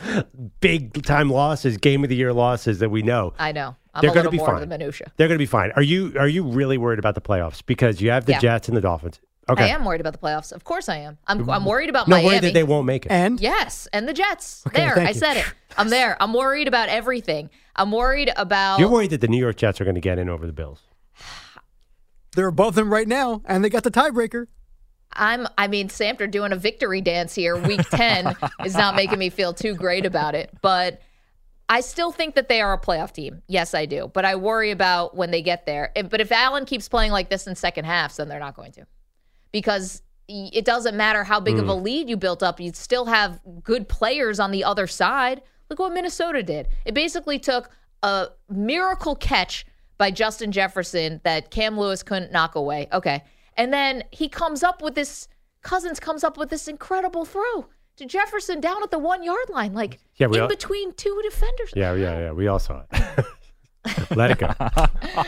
big 0.61 1.03
time 1.03 1.29
losses, 1.29 1.77
game 1.77 2.03
of 2.03 2.09
the 2.09 2.15
year 2.15 2.31
losses 2.33 2.79
that 2.79 2.89
we 2.89 3.01
know. 3.01 3.33
I 3.37 3.51
know. 3.51 3.75
I'm 3.93 4.01
They're 4.01 4.13
going 4.13 4.23
to 4.23 4.31
be 4.31 4.37
more 4.37 4.47
fine. 4.47 4.55
of 4.55 4.61
the 4.61 4.67
minutia. 4.67 5.11
They're 5.17 5.27
going 5.27 5.37
to 5.37 5.41
be 5.41 5.45
fine. 5.45 5.71
Are 5.75 5.81
you 5.81 6.13
are 6.17 6.27
you 6.27 6.43
really 6.43 6.77
worried 6.77 6.99
about 6.99 7.15
the 7.15 7.21
playoffs 7.21 7.61
because 7.65 7.99
you 8.01 8.09
have 8.11 8.25
the 8.25 8.31
Yeah. 8.33 8.39
Jets 8.39 8.67
and 8.69 8.77
the 8.77 8.81
Dolphins? 8.81 9.19
Okay, 9.49 9.65
I 9.65 9.67
am 9.69 9.83
worried 9.83 9.99
about 9.99 10.13
the 10.13 10.19
playoffs. 10.19 10.53
Of 10.53 10.63
course 10.63 10.87
I 10.87 10.97
am. 10.97 11.17
I'm 11.27 11.39
mm-hmm. 11.39 11.49
I'm 11.49 11.65
worried 11.65 11.89
about 11.89 12.07
my. 12.07 12.17
no 12.17 12.23
Miami. 12.23 12.27
worried 12.35 12.43
that 12.43 12.53
they 12.53 12.63
won't 12.63 12.85
make 12.85 13.05
it. 13.05 13.11
And 13.11 13.39
Yes, 13.41 13.87
and 13.91 14.07
the 14.07 14.13
Jets. 14.13 14.63
Okay, 14.67 14.79
there, 14.79 14.97
I 14.97 15.09
you. 15.09 15.13
said 15.13 15.35
it. 15.35 15.45
I'm 15.77 15.89
there. 15.89 16.15
I'm 16.21 16.33
worried 16.33 16.69
about 16.69 16.87
everything. 16.87 17.49
I'm 17.75 17.91
worried 17.91 18.31
about. 18.37 18.79
You're 18.79 18.89
worried 18.89 19.09
that 19.09 19.19
the 19.19 19.27
New 19.27 19.39
York 19.39 19.57
Jets 19.57 19.81
are 19.81 19.83
going 19.83 19.95
to 19.95 20.01
get 20.01 20.19
in 20.19 20.29
over 20.29 20.45
the 20.45 20.53
Bills. 20.53 20.81
They're 22.35 22.47
above 22.47 22.75
them 22.75 22.91
right 22.91 23.07
now, 23.07 23.41
and 23.45 23.63
they 23.63 23.69
got 23.69 23.83
the 23.83 23.91
tiebreaker. 23.91 24.47
I'm. 25.13 25.47
I 25.57 25.67
mean, 25.67 25.89
Samter 25.89 26.29
doing 26.29 26.51
a 26.51 26.55
victory 26.55 27.01
dance 27.01 27.35
here, 27.35 27.57
week 27.57 27.81
ten, 27.89 28.35
is 28.65 28.75
not 28.75 28.95
making 28.95 29.19
me 29.19 29.29
feel 29.29 29.53
too 29.53 29.75
great 29.75 30.05
about 30.05 30.35
it. 30.35 30.50
But 30.61 31.01
I 31.67 31.81
still 31.81 32.11
think 32.11 32.35
that 32.35 32.47
they 32.47 32.61
are 32.61 32.73
a 32.73 32.79
playoff 32.79 33.11
team. 33.11 33.41
Yes, 33.47 33.73
I 33.73 33.85
do. 33.85 34.09
But 34.13 34.25
I 34.25 34.35
worry 34.35 34.71
about 34.71 35.15
when 35.15 35.31
they 35.31 35.41
get 35.41 35.65
there. 35.65 35.91
If- 35.95 36.09
But 36.09 36.21
if 36.21 36.31
Allen 36.31 36.65
keeps 36.65 36.88
playing 36.88 37.11
like 37.11 37.29
this 37.29 37.47
in 37.47 37.55
second 37.55 37.85
halves, 37.85 38.17
then 38.17 38.27
they're 38.29 38.39
not 38.39 38.55
going 38.55 38.71
to, 38.73 38.85
because 39.51 40.01
it 40.27 40.63
doesn't 40.63 40.95
matter 40.95 41.25
how 41.25 41.41
big 41.41 41.57
of 41.57 41.67
a 41.67 41.75
hmm. 41.75 41.83
lead 41.83 42.09
you 42.09 42.15
built 42.15 42.41
up. 42.41 42.61
You 42.61 42.71
still 42.73 43.05
have 43.05 43.39
good 43.63 43.89
players 43.89 44.39
on 44.39 44.51
the 44.51 44.63
other 44.63 44.88
side. 44.88 45.41
Look 45.69 45.79
what 45.79 45.93
Minnesota 45.93 46.41
did. 46.41 46.69
It 46.85 46.93
basically 46.93 47.38
took 47.38 47.69
a 48.03 48.27
miracle 48.50 49.15
catch 49.15 49.65
by 50.01 50.10
Justin 50.10 50.51
Jefferson 50.51 51.22
that 51.24 51.51
Cam 51.51 51.77
Lewis 51.79 52.01
couldn't 52.01 52.31
knock 52.31 52.55
away. 52.55 52.88
Okay. 52.91 53.24
And 53.55 53.72
then 53.72 54.03
he 54.10 54.27
comes 54.27 54.63
up 54.63 54.81
with 54.81 54.96
this, 54.96 55.27
Cousins 55.62 56.00
comes 56.00 56.24
up 56.24 56.38
with 56.38 56.50
this 56.50 56.67
incredible 56.67 57.24
throw. 57.24 57.67
to 57.98 58.05
Jefferson 58.08 58.60
down 58.60 58.81
at 58.81 58.89
the 58.89 58.98
one 58.98 59.22
yard 59.22 59.50
line, 59.50 59.74
like 59.75 60.00
Yeah, 60.15 60.25
in 60.34 60.39
all- 60.41 60.48
between 60.48 60.91
two 60.96 61.20
defenders. 61.24 61.72
Yeah, 61.75 61.93
yeah, 61.93 62.20
yeah. 62.20 62.31
We 62.31 62.48
all 62.48 62.58
saw 62.58 62.81
it. 62.91 63.25
Let 64.15 64.31
it 64.31 64.39
go. 64.39 64.48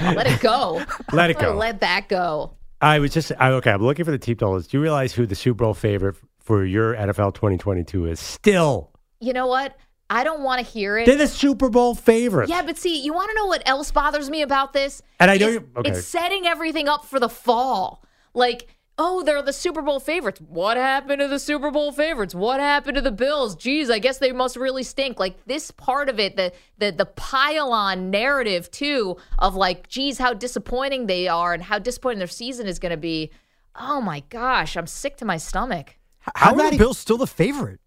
Let 0.01 0.25
it 0.27 0.39
go. 0.41 0.81
Let 1.11 1.29
it 1.29 1.37
go. 1.39 1.53
Let 1.55 1.79
that 1.81 2.07
go. 2.09 2.53
I 2.81 2.97
was 2.99 3.11
just 3.13 3.31
I, 3.39 3.51
okay. 3.51 3.71
I'm 3.71 3.81
looking 3.83 4.05
for 4.05 4.11
the 4.11 4.17
team 4.17 4.37
totals. 4.37 4.65
Do 4.67 4.77
you 4.77 4.81
realize 4.83 5.13
who 5.13 5.25
the 5.27 5.35
Super 5.35 5.63
Bowl 5.65 5.73
favorite 5.75 6.15
for 6.39 6.65
your 6.65 6.95
NFL 6.95 7.35
2022 7.35 8.07
is? 8.07 8.19
Still, 8.19 8.91
You 9.19 9.33
know 9.33 9.45
what? 9.47 9.75
I 10.09 10.23
don't 10.23 10.43
want 10.43 10.59
to 10.63 10.71
hear 10.71 10.97
it. 10.97 11.05
they're 11.05 11.15
the 11.15 11.27
Super 11.27 11.69
Bowl 11.69 11.95
favorite. 11.95 12.49
Yeah, 12.49 12.61
but 12.61 12.77
see, 12.77 13.01
you 13.03 13.13
want 13.13 13.29
to 13.31 13.35
know 13.35 13.45
what 13.47 13.63
else 13.65 13.89
bothers 13.91 14.29
me 14.29 14.41
about 14.41 14.73
this? 14.73 15.01
And 15.19 15.31
I 15.31 15.37
know 15.37 15.47
It's- 15.49 15.63
okay. 15.77 15.89
It's 15.91 16.05
setting 16.05 16.45
everything 16.45 16.87
up 16.87 17.05
for 17.05 17.19
the 17.19 17.29
fall. 17.29 18.03
Like, 18.33 18.67
oh, 18.99 19.23
they're 19.23 19.41
the 19.41 19.53
Super 19.53 19.81
Bowl 19.81 19.99
favorites. 19.99 20.39
What 20.41 20.77
happened 20.77 21.19
to 21.21 21.27
the 21.27 21.39
Super 21.39 21.71
Bowl 21.71 21.91
favorites? 21.91 22.35
What 22.35 22.59
happened 22.59 22.95
to 22.95 23.01
the 23.01 23.11
Bills? 23.11 23.55
Geez, 23.55 23.89
I 23.89 23.97
guess 23.97 24.19
they 24.19 24.31
must 24.31 24.55
really 24.55 24.83
stink. 24.83 25.19
Like 25.19 25.43
this 25.45 25.71
part 25.71 26.09
of 26.09 26.19
it, 26.19 26.35
the 26.35 26.51
the 26.77 26.91
the 26.91 27.05
pile-on 27.05 28.11
narrative 28.11 28.69
too 28.69 29.17
of 29.39 29.55
like, 29.55 29.87
geez, 29.87 30.19
how 30.19 30.33
disappointing 30.33 31.07
they 31.07 31.27
are 31.27 31.53
and 31.53 31.63
how 31.63 31.79
disappointing 31.79 32.19
their 32.19 32.27
season 32.27 32.67
is 32.67 32.77
going 32.77 32.91
to 32.91 32.97
be. 32.97 33.31
Oh 33.75 33.99
my 33.99 34.21
gosh, 34.29 34.77
I'm 34.77 34.85
sick 34.87 35.17
to 35.17 35.25
my 35.25 35.37
stomach. 35.37 35.97
How 36.35 36.51
I'm 36.51 36.59
are 36.59 36.69
the 36.71 36.77
Bills 36.77 36.99
still 36.99 37.17
the 37.17 37.25
favorite? 37.27 37.79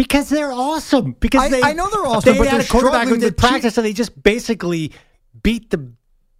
Because 0.00 0.30
they're 0.30 0.50
awesome. 0.52 1.12
Because 1.20 1.42
I- 1.42 1.48
they, 1.50 1.62
I 1.62 1.72
know 1.74 1.90
they're 1.90 2.06
awesome, 2.06 2.32
They 2.32 2.38
but 2.38 2.46
had 2.48 2.60
they're 2.60 2.66
a 2.66 2.70
quarterback 2.70 3.06
who 3.08 3.18
did 3.18 3.36
practice, 3.36 3.76
and 3.76 3.84
they 3.86 3.92
just 3.92 4.20
basically 4.22 4.92
beat 5.42 5.68
the 5.68 5.92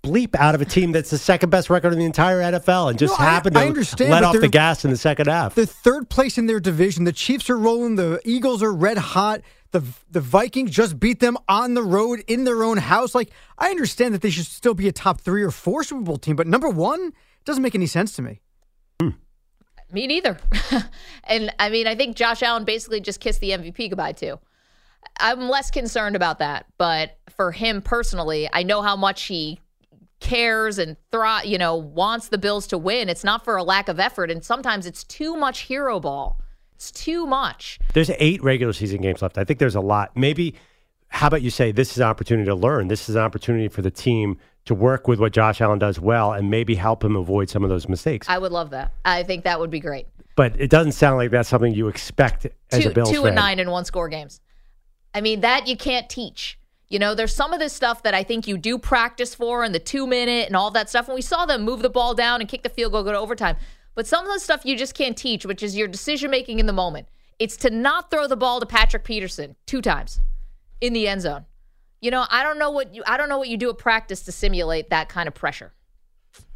bleep 0.02 0.34
out 0.34 0.54
of 0.54 0.62
a 0.62 0.64
team 0.64 0.92
that's 0.92 1.10
the 1.10 1.18
second 1.18 1.50
best 1.50 1.68
record 1.68 1.92
in 1.92 1.98
the 1.98 2.06
entire 2.06 2.40
NFL, 2.40 2.88
and 2.88 2.98
just 2.98 3.18
No, 3.18 3.26
I- 3.26 3.28
happened 3.30 3.56
to 3.56 3.60
I 3.60 3.66
understand, 3.66 4.10
let 4.10 4.24
off 4.24 4.40
the 4.40 4.48
gas 4.48 4.82
in 4.86 4.90
the 4.90 4.96
second 4.96 5.26
half. 5.26 5.54
The 5.54 5.66
third 5.66 6.08
place 6.08 6.38
in 6.38 6.46
their 6.46 6.58
division. 6.58 7.04
The 7.04 7.12
Chiefs 7.12 7.50
are 7.50 7.58
rolling. 7.58 7.96
The 7.96 8.18
Eagles 8.24 8.62
are 8.62 8.72
red 8.72 8.96
hot. 8.96 9.42
The 9.72 9.82
the 10.10 10.20
Vikings 10.22 10.70
just 10.70 10.98
beat 10.98 11.20
them 11.20 11.36
on 11.48 11.74
the 11.74 11.82
road 11.82 12.24
in 12.26 12.44
their 12.44 12.64
own 12.64 12.78
house. 12.78 13.14
Like 13.14 13.30
I 13.58 13.68
understand 13.68 14.14
that 14.14 14.22
they 14.22 14.30
should 14.30 14.46
still 14.46 14.74
be 14.74 14.88
a 14.88 14.92
top 14.92 15.20
three 15.20 15.42
or 15.42 15.50
four 15.50 15.84
Super 15.84 16.00
Bowl 16.00 16.16
team, 16.16 16.34
but 16.34 16.46
number 16.46 16.68
one 16.70 17.12
doesn't 17.44 17.62
make 17.62 17.74
any 17.74 17.86
sense 17.86 18.12
to 18.16 18.22
me. 18.22 18.40
Me 19.92 20.06
neither. 20.06 20.38
and 21.24 21.52
I 21.58 21.70
mean, 21.70 21.86
I 21.86 21.94
think 21.94 22.16
Josh 22.16 22.42
Allen 22.42 22.64
basically 22.64 23.00
just 23.00 23.20
kissed 23.20 23.40
the 23.40 23.50
MVP 23.50 23.90
goodbye 23.90 24.12
too. 24.12 24.38
I'm 25.18 25.48
less 25.48 25.70
concerned 25.70 26.16
about 26.16 26.38
that, 26.38 26.66
but 26.78 27.18
for 27.36 27.52
him 27.52 27.82
personally, 27.82 28.48
I 28.52 28.62
know 28.62 28.82
how 28.82 28.96
much 28.96 29.24
he 29.24 29.60
cares 30.20 30.78
and 30.78 30.96
thro- 31.10 31.40
you 31.44 31.58
know, 31.58 31.76
wants 31.76 32.28
the 32.28 32.38
Bills 32.38 32.66
to 32.68 32.78
win. 32.78 33.08
It's 33.08 33.24
not 33.24 33.44
for 33.44 33.56
a 33.56 33.62
lack 33.62 33.88
of 33.88 33.98
effort, 33.98 34.30
and 34.30 34.44
sometimes 34.44 34.86
it's 34.86 35.04
too 35.04 35.36
much 35.36 35.60
hero 35.60 35.98
ball. 35.98 36.40
It's 36.74 36.90
too 36.90 37.26
much. 37.26 37.78
There's 37.92 38.10
eight 38.18 38.42
regular 38.42 38.72
season 38.72 39.02
games 39.02 39.20
left. 39.20 39.36
I 39.36 39.44
think 39.44 39.58
there's 39.58 39.74
a 39.74 39.80
lot. 39.80 40.16
Maybe, 40.16 40.54
how 41.08 41.26
about 41.26 41.42
you 41.42 41.50
say 41.50 41.72
this 41.72 41.92
is 41.92 41.98
an 41.98 42.04
opportunity 42.04 42.46
to 42.46 42.54
learn? 42.54 42.88
This 42.88 43.08
is 43.08 43.16
an 43.16 43.22
opportunity 43.22 43.68
for 43.68 43.82
the 43.82 43.90
team 43.90 44.38
to 44.70 44.74
work 44.76 45.08
with 45.08 45.18
what 45.18 45.32
Josh 45.32 45.60
Allen 45.60 45.80
does 45.80 45.98
well 45.98 46.32
and 46.32 46.48
maybe 46.48 46.76
help 46.76 47.02
him 47.02 47.16
avoid 47.16 47.50
some 47.50 47.64
of 47.64 47.70
those 47.70 47.88
mistakes. 47.88 48.28
I 48.28 48.38
would 48.38 48.52
love 48.52 48.70
that. 48.70 48.92
I 49.04 49.24
think 49.24 49.42
that 49.42 49.58
would 49.58 49.70
be 49.70 49.80
great. 49.80 50.06
but 50.36 50.58
it 50.60 50.70
doesn't 50.70 50.92
sound 50.92 51.16
like 51.16 51.30
that's 51.32 51.48
something 51.48 51.74
you 51.74 51.88
expect 51.88 52.46
as 52.70 52.84
two, 52.84 52.90
a 52.90 52.92
Bills 52.92 53.10
two 53.10 53.22
fan. 53.22 53.26
and 53.26 53.34
nine 53.34 53.58
in 53.58 53.68
one 53.70 53.84
score 53.84 54.08
games. 54.08 54.40
I 55.12 55.20
mean, 55.20 55.40
that 55.40 55.66
you 55.66 55.76
can't 55.76 56.08
teach. 56.08 56.56
You 56.88 57.00
know, 57.00 57.16
there's 57.16 57.34
some 57.34 57.52
of 57.52 57.58
this 57.58 57.72
stuff 57.72 58.04
that 58.04 58.14
I 58.14 58.22
think 58.22 58.46
you 58.46 58.56
do 58.56 58.78
practice 58.78 59.34
for 59.34 59.64
and 59.64 59.74
the 59.74 59.80
two 59.80 60.06
minute 60.06 60.46
and 60.46 60.54
all 60.56 60.70
that 60.70 60.88
stuff. 60.88 61.08
And 61.08 61.16
we 61.16 61.22
saw 61.22 61.46
them 61.46 61.62
move 61.62 61.82
the 61.82 61.90
ball 61.90 62.14
down 62.14 62.40
and 62.40 62.48
kick 62.48 62.62
the 62.62 62.68
field 62.68 62.92
goal, 62.92 63.02
go 63.02 63.10
to 63.12 63.18
overtime. 63.18 63.56
But 63.96 64.06
some 64.06 64.24
of 64.24 64.32
the 64.32 64.38
stuff 64.38 64.64
you 64.64 64.76
just 64.76 64.94
can't 64.94 65.16
teach, 65.16 65.44
which 65.44 65.64
is 65.64 65.76
your 65.76 65.88
decision 65.88 66.30
making 66.30 66.60
in 66.60 66.66
the 66.66 66.72
moment. 66.72 67.08
It's 67.40 67.56
to 67.58 67.70
not 67.70 68.08
throw 68.10 68.28
the 68.28 68.36
ball 68.36 68.60
to 68.60 68.66
Patrick 68.66 69.02
Peterson 69.02 69.56
two 69.66 69.82
times 69.82 70.20
in 70.80 70.92
the 70.92 71.08
end 71.08 71.22
zone. 71.22 71.44
You 72.00 72.10
know, 72.10 72.26
I 72.30 72.42
don't 72.42 72.58
know 72.58 72.70
what 72.70 72.94
you 72.94 73.02
I 73.06 73.16
don't 73.16 73.28
know 73.28 73.38
what 73.38 73.48
you 73.48 73.56
do 73.56 73.70
at 73.70 73.78
practice 73.78 74.22
to 74.22 74.32
simulate 74.32 74.90
that 74.90 75.08
kind 75.08 75.28
of 75.28 75.34
pressure. 75.34 75.72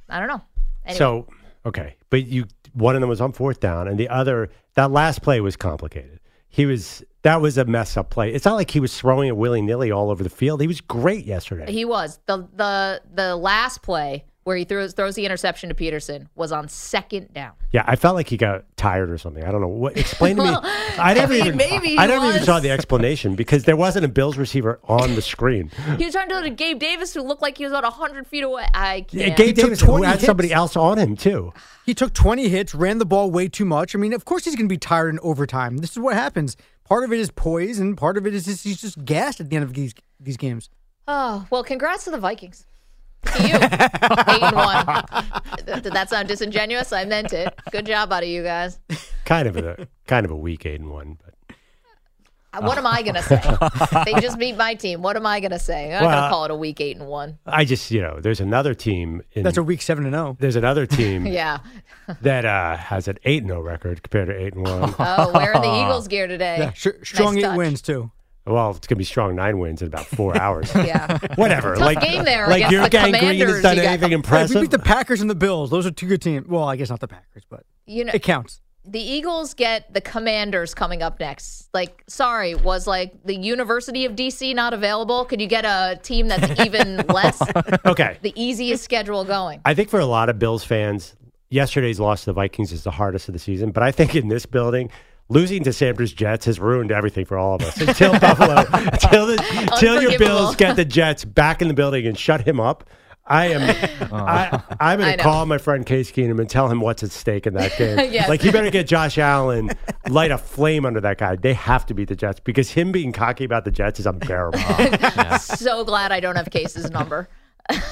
I 0.09 0.19
don't 0.19 0.29
know. 0.29 0.43
Anyway. 0.85 0.99
So 0.99 1.27
okay, 1.67 1.97
but 2.11 2.27
you 2.27 2.47
one 2.73 2.95
of 2.95 3.01
them 3.01 3.11
was 3.11 3.21
on 3.21 3.33
fourth 3.33 3.61
down, 3.61 3.89
and 3.89 3.99
the 3.99 4.09
other 4.09 4.51
that 4.75 4.91
last 4.91 5.23
play 5.23 5.41
was 5.41 5.57
complicated. 5.57 6.21
He 6.49 6.67
was 6.67 7.05
that 7.23 7.41
was 7.41 7.59
a 7.59 7.65
mess 7.65 7.97
up 7.97 8.11
play. 8.11 8.33
It's 8.33 8.45
not 8.45 8.55
like 8.55 8.71
he 8.71 8.81
was 8.81 8.97
throwing 8.97 9.29
it 9.29 9.37
willy 9.37 9.61
nilly 9.61 9.91
all 9.91 10.11
over 10.11 10.23
the 10.23 10.31
field. 10.31 10.61
He 10.61 10.67
was 10.67 10.81
great 10.81 11.25
yesterday. 11.25 11.71
He 11.71 11.85
was 11.85 12.21
the 12.27 12.49
the 12.55 13.03
the 13.13 13.37
last 13.37 13.83
play 13.83 14.25
where 14.45 14.57
he 14.57 14.65
throws 14.65 14.93
throws 14.93 15.15
the 15.15 15.25
interception 15.25 15.69
to 15.71 15.75
Peterson 15.75 16.29
was 16.35 16.53
on 16.53 16.69
second 16.69 17.33
down. 17.35 17.53
yeah, 17.73 17.83
I 17.87 17.97
felt 17.97 18.15
like 18.15 18.29
he 18.29 18.37
got 18.37 18.65
tired 18.77 19.11
or 19.11 19.19
something. 19.19 19.43
I 19.43 19.51
don't 19.51 19.61
know 19.61 19.69
what. 19.69 19.97
Explain 19.97 20.37
to 20.37 20.43
me. 20.45 20.51
I 20.99 21.15
never 21.15 21.33
I 21.33 21.37
mean, 21.37 21.47
even. 21.47 21.57
maybe 21.57 21.89
he 21.89 21.99
I 21.99 22.07
never 22.07 22.27
even 22.27 22.43
saw 22.43 22.61
the 22.61 22.71
explanation 22.71 23.35
because 23.35 23.65
there 23.65 23.77
wasn't 23.77 24.05
a 24.05 24.09
Bills 24.09 24.37
receiver 24.37 24.79
on 24.85 25.15
the 25.15 25.23
screen. 25.23 25.71
He 25.99 26.05
was 26.05 26.15
trying 26.15 26.29
to 26.29 26.35
do 26.35 26.41
it 26.41 26.43
to 26.45 26.51
Gabe 26.51 26.79
Davis, 26.79 27.15
who 27.15 27.23
looked 27.23 27.43
like 27.43 27.57
he 27.59 27.65
was 27.65 27.73
about 27.73 27.91
hundred 27.93 28.27
feet 28.27 28.45
away. 28.45 28.67
I 28.75 29.03
can't. 29.03 29.37
Gabe 29.37 29.55
took 29.57 29.65
Davis, 29.67 29.81
who 29.81 29.87
20 29.87 30.07
had 30.07 30.21
somebody 30.21 30.53
else 30.53 30.77
on 30.77 30.99
him 30.99 31.17
too. 31.17 31.53
He 31.87 31.95
took 31.95 32.13
20 32.15 32.49
hits, 32.49 32.75
ran 32.75 32.99
the 32.99 33.05
ball 33.07 33.31
way 33.31 33.49
too 33.49 33.65
much. 33.65 33.95
I 33.95 33.99
mean, 33.99 34.13
of 34.13 34.25
course 34.25 34.45
he's 34.45 34.57
going 34.57 34.69
to 34.69 34.73
be 34.73 34.79
tired 34.79 35.11
in 35.11 35.19
overtime. 35.21 35.79
This 35.79 35.93
is 35.93 35.99
what 35.99 36.15
happens. 36.15 36.57
Part 36.85 37.05
of 37.05 37.13
it 37.13 37.19
is 37.19 37.31
poise, 37.31 37.79
and 37.79 37.97
part 37.97 38.17
of 38.19 38.27
it 38.27 38.35
is 38.35 38.45
just, 38.45 38.65
he's 38.65 38.81
just 38.81 39.05
gassed 39.05 39.41
at 39.41 39.49
the 39.49 39.57
end 39.57 39.65
of 39.65 39.73
these 39.75 39.95
these 40.21 40.37
games. 40.37 40.69
Oh 41.09 41.47
well, 41.51 41.65
congrats 41.65 42.05
to 42.05 42.11
the 42.11 42.19
Vikings. 42.19 42.67
To 43.25 43.49
you, 43.49 43.55
eight 43.57 44.43
and 44.43 44.57
one. 44.57 45.83
Did 45.83 45.93
that 45.93 46.09
sound 46.11 46.29
disingenuous? 46.29 46.93
I 46.93 47.05
meant 47.05 47.33
it. 47.33 47.53
Good 47.71 47.87
job 47.87 48.13
out 48.13 48.23
of 48.23 48.29
you 48.29 48.43
guys. 48.43 48.79
Kind 49.25 49.49
of 49.49 49.57
a 49.57 49.89
kind 50.07 50.25
of 50.27 50.31
a 50.33 50.37
weak 50.37 50.67
eight 50.67 50.81
and 50.81 50.91
one, 50.91 51.19
but 51.25 51.35
Uh, 52.53 52.61
What 52.61 52.79
am 52.79 52.87
I 52.87 53.03
gonna 53.03 53.23
say? 53.23 53.41
they 54.05 54.21
just 54.21 54.39
beat 54.39 54.57
my 54.57 54.75
team. 54.75 55.03
What 55.03 55.17
am 55.17 55.27
I 55.27 55.41
gonna 55.41 55.59
say? 55.59 55.93
I'm 55.95 56.03
Well, 56.05 56.11
gonna 56.17 56.29
call 56.31 56.45
it 56.45 56.51
a 56.53 56.55
week 56.57 56.81
eight 56.81 56.97
and 56.97 57.09
one. 57.09 57.39
I 57.47 57.65
just 57.65 57.91
you 57.91 58.01
know 58.01 58.21
there's 58.21 58.41
another 58.41 58.75
team. 58.75 59.23
In, 59.33 59.43
That's 59.43 59.57
a 59.57 59.63
week 59.63 59.83
seven 59.83 60.07
and 60.07 60.15
oh. 60.15 60.19
zero. 60.19 60.37
there's 60.39 60.57
another 60.57 60.87
team 60.87 61.27
Yeah. 61.41 61.59
that 62.23 62.45
uh, 62.45 62.77
has 62.77 63.09
an 63.09 63.19
eight 63.25 63.43
and 63.43 63.51
zero 63.51 63.61
record 63.63 64.03
compared 64.03 64.29
to 64.29 64.37
eight 64.39 64.55
and 64.55 64.63
one. 64.67 64.95
Oh, 64.99 65.33
wearing 65.35 65.63
the 65.63 65.75
Eagles 65.85 66.07
gear 66.07 66.27
today. 66.29 66.57
Yeah, 66.59 66.73
sh- 66.75 66.89
strong 67.03 67.35
Nice 67.35 67.43
eight 67.45 67.47
touch. 67.49 67.57
wins 67.57 67.83
too. 67.83 68.11
Well, 68.47 68.71
it's 68.73 68.87
gonna 68.87 68.99
be 68.99 69.05
strong 69.05 69.35
nine 69.35 69.59
wins 69.59 69.81
in 69.83 69.89
about 69.89 70.07
four 70.07 70.37
hours. 70.37 70.71
Yeah. 70.85 71.19
Whatever. 71.37 71.75
Tough 71.77 71.85
like 71.85 72.01
game 72.01 72.25
there 72.25 72.47
like 72.47 72.57
against 72.59 72.73
your 72.73 72.83
the 72.83 72.91
gang 72.91 73.11
green 73.11 73.15
has 73.15 73.21
Commanders 73.33 73.63
done 73.63 73.77
you 73.77 73.83
got. 73.83 73.89
anything 73.91 74.09
Hey, 74.11 74.15
impressive. 74.15 74.55
we 74.57 74.61
beat 74.63 74.71
the 74.71 74.79
Packers 74.79 75.21
and 75.21 75.31
the 75.31 75.35
Bills. 75.35 75.71
Those 75.71 75.87
are 75.87 75.91
two 75.91 76.07
good 76.09 76.21
teams. 76.23 76.47
Well, 76.47 76.65
I 76.65 76.77
guess 76.77 76.91
not 76.91 77.01
the 77.01 77.09
Packers, 77.09 77.45
but 77.49 77.65
You 77.87 78.05
know, 78.05 78.13
it 78.15 78.23
counts. 78.23 78.61
the 78.85 79.01
Eagles 79.01 79.55
get 79.55 79.93
the 79.95 80.01
Commanders 80.03 80.75
coming 80.75 81.01
up 81.03 81.19
next. 81.21 81.71
Like, 81.73 82.03
sorry, 82.07 82.55
was 82.55 82.87
like 82.87 83.25
the 83.25 83.35
University 83.35 84.05
of 84.05 84.13
DC 84.13 84.55
not 84.55 84.75
available? 84.75 85.25
Could 85.25 85.41
you 85.41 85.47
get 85.47 85.65
a 85.65 85.99
team 86.03 86.29
that's 86.29 86.61
even 86.61 86.97
less 87.09 87.41
okay. 87.87 88.19
the 88.21 88.35
easiest 88.37 88.85
schedule 88.85 89.25
going? 89.25 89.63
I 89.65 89.73
think 89.73 89.89
for 89.89 90.01
a 90.01 90.07
lot 90.07 90.29
of 90.29 90.39
Bills 90.39 90.65
fans, 90.65 91.17
yesterday's 91.49 91.99
loss 91.99 92.21
to 92.25 92.27
the 92.27 92.33
Vikings 92.35 92.73
is 92.73 92.83
the 92.85 92.91
hardest 92.91 93.29
of 93.29 93.33
the 93.33 93.39
season. 93.39 93.71
But 93.71 93.83
I 93.85 93.91
think 93.91 94.15
in 94.15 94.29
this 94.29 94.45
building, 94.45 94.91
losing 95.29 95.65
to 95.65 95.73
Sanders 95.73 96.13
Jets 96.13 96.47
has 96.47 96.61
ruined 96.61 96.93
everything 96.93 97.25
for 97.25 97.37
all 97.39 97.55
of 97.57 97.63
us. 97.63 97.81
Until 97.81 98.13
Buffalo, 98.21 98.65
until, 98.73 99.27
the, 99.27 99.69
until 99.73 100.03
your 100.03 100.19
Bills 100.19 100.57
get 100.57 100.77
the 100.77 100.85
Jets 100.85 101.25
back 101.25 101.63
in 101.63 101.69
the 101.69 101.75
building 101.75 102.07
and 102.07 102.19
shut 102.19 102.47
him 102.47 102.61
up. 102.61 102.89
I 103.27 103.47
am. 103.47 103.91
Oh. 104.13 104.17
I, 104.17 104.63
I'm 104.79 105.01
going 105.01 105.17
to 105.17 105.23
call 105.23 105.47
my 105.47 105.57
friend 105.59 105.85
Case 105.85 106.13
Keenum 106.13 106.39
and 106.39 106.49
tell 106.49 106.69
him 106.69 106.81
what's 106.81 107.03
at 107.03 107.11
stake 107.11 107.47
in 107.47 107.55
that 107.55 107.75
game. 107.79 107.99
Yes. 108.13 108.29
Like 108.29 108.43
he 108.43 108.51
better 108.53 108.71
get 108.71 108.87
Josh 108.87 109.17
Allen, 109.19 109.71
light 110.09 110.31
a 110.31 110.39
flame 110.39 110.85
under 110.85 111.01
that 111.01 111.19
guy. 111.19 111.35
They 111.37 111.55
have 111.55 111.87
to 111.87 111.95
beat 111.95 112.09
the 112.09 112.15
Jets 112.15 112.39
because 112.39 112.71
him 112.71 112.93
being 112.93 113.13
cocky 113.13 113.45
about 113.45 113.65
the 113.65 113.71
Jets 113.71 113.99
is 113.99 114.07
unbearable. 114.07 114.59
So 115.41 115.85
glad 115.85 116.13
I 116.13 116.21
don't 116.21 116.37
have 116.37 116.51
Case's 116.51 116.91
number. 116.91 117.29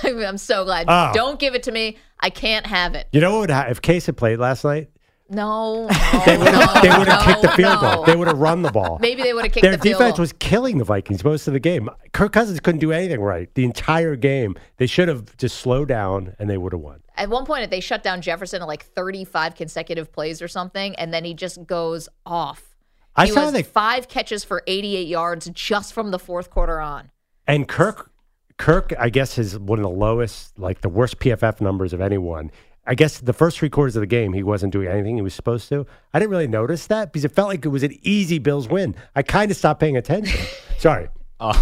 I'm 0.04 0.38
so 0.38 0.64
glad. 0.64 0.86
Oh. 0.88 1.10
Don't 1.14 1.40
give 1.40 1.54
it 1.54 1.62
to 1.64 1.72
me. 1.72 1.96
I 2.20 2.30
can't 2.30 2.66
have 2.66 2.94
it. 2.94 3.08
you 3.12 3.20
know 3.20 3.32
what 3.32 3.40
would 3.40 3.50
ha- 3.50 3.66
if 3.68 3.80
Case 3.82 4.06
had 4.06 4.16
played 4.16 4.38
last 4.38 4.64
night? 4.64 4.90
No, 5.32 5.88
oh, 5.90 6.22
They 6.26 6.36
no, 6.36 6.44
would 6.44 6.54
have. 6.54 6.74
no, 6.74 6.80
they 6.82 6.98
would 6.98 7.08
have 7.08 7.26
no, 7.26 7.32
kicked 7.32 7.42
the 7.42 7.48
field 7.50 7.82
no. 7.82 7.94
goal. 7.96 8.04
They 8.04 8.16
would 8.16 8.28
have 8.28 8.38
run 8.38 8.62
the 8.62 8.70
ball. 8.70 8.98
Maybe 9.00 9.22
they 9.22 9.32
would 9.32 9.44
have 9.44 9.52
kicked 9.52 9.62
Their 9.62 9.76
the 9.76 9.82
field 9.82 9.98
defense 9.98 10.18
was 10.18 10.32
killing 10.34 10.78
the 10.78 10.84
Vikings 10.84 11.24
most 11.24 11.46
of 11.46 11.52
the 11.54 11.60
game. 11.60 11.88
Kirk 12.12 12.32
Cousins 12.32 12.60
couldn't 12.60 12.80
do 12.80 12.92
anything 12.92 13.20
right 13.20 13.52
the 13.54 13.64
entire 13.64 14.14
game. 14.16 14.56
They 14.76 14.86
should 14.86 15.08
have 15.08 15.36
just 15.38 15.58
slowed 15.58 15.88
down 15.88 16.34
and 16.38 16.50
they 16.50 16.58
would 16.58 16.72
have 16.72 16.80
won. 16.82 17.02
At 17.16 17.28
one 17.30 17.44
point, 17.46 17.70
they 17.70 17.80
shut 17.80 18.02
down 18.02 18.20
Jefferson 18.20 18.62
at 18.62 18.68
like 18.68 18.84
35 18.84 19.54
consecutive 19.54 20.12
plays 20.12 20.40
or 20.42 20.48
something, 20.48 20.94
and 20.96 21.12
then 21.12 21.24
he 21.24 21.34
just 21.34 21.66
goes 21.66 22.08
off. 22.26 22.76
I 23.14 23.26
he 23.26 23.32
saw 23.32 23.44
was 23.44 23.52
that- 23.52 23.66
five 23.66 24.08
catches 24.08 24.44
for 24.44 24.62
88 24.66 25.06
yards 25.06 25.50
just 25.52 25.92
from 25.92 26.10
the 26.10 26.18
fourth 26.18 26.50
quarter 26.50 26.80
on. 26.80 27.10
And 27.46 27.68
Kirk, 27.68 28.10
Kirk, 28.56 28.92
I 28.98 29.10
guess 29.10 29.36
is 29.38 29.58
one 29.58 29.78
of 29.78 29.82
the 29.82 29.90
lowest, 29.90 30.58
like 30.58 30.80
the 30.80 30.88
worst 30.88 31.18
PFF 31.18 31.60
numbers 31.60 31.92
of 31.92 32.00
anyone. 32.00 32.50
I 32.86 32.94
guess 32.94 33.20
the 33.20 33.32
first 33.32 33.58
three 33.58 33.70
quarters 33.70 33.94
of 33.94 34.00
the 34.00 34.06
game, 34.06 34.32
he 34.32 34.42
wasn't 34.42 34.72
doing 34.72 34.88
anything 34.88 35.16
he 35.16 35.22
was 35.22 35.34
supposed 35.34 35.68
to. 35.68 35.86
I 36.12 36.18
didn't 36.18 36.30
really 36.30 36.48
notice 36.48 36.88
that 36.88 37.12
because 37.12 37.24
it 37.24 37.32
felt 37.32 37.48
like 37.48 37.64
it 37.64 37.68
was 37.68 37.84
an 37.84 37.96
easy 38.02 38.38
Bills 38.38 38.68
win. 38.68 38.94
I 39.14 39.22
kind 39.22 39.50
of 39.50 39.56
stopped 39.56 39.80
paying 39.80 39.96
attention. 39.96 40.38
Sorry. 40.78 41.08
Oh. 41.38 41.52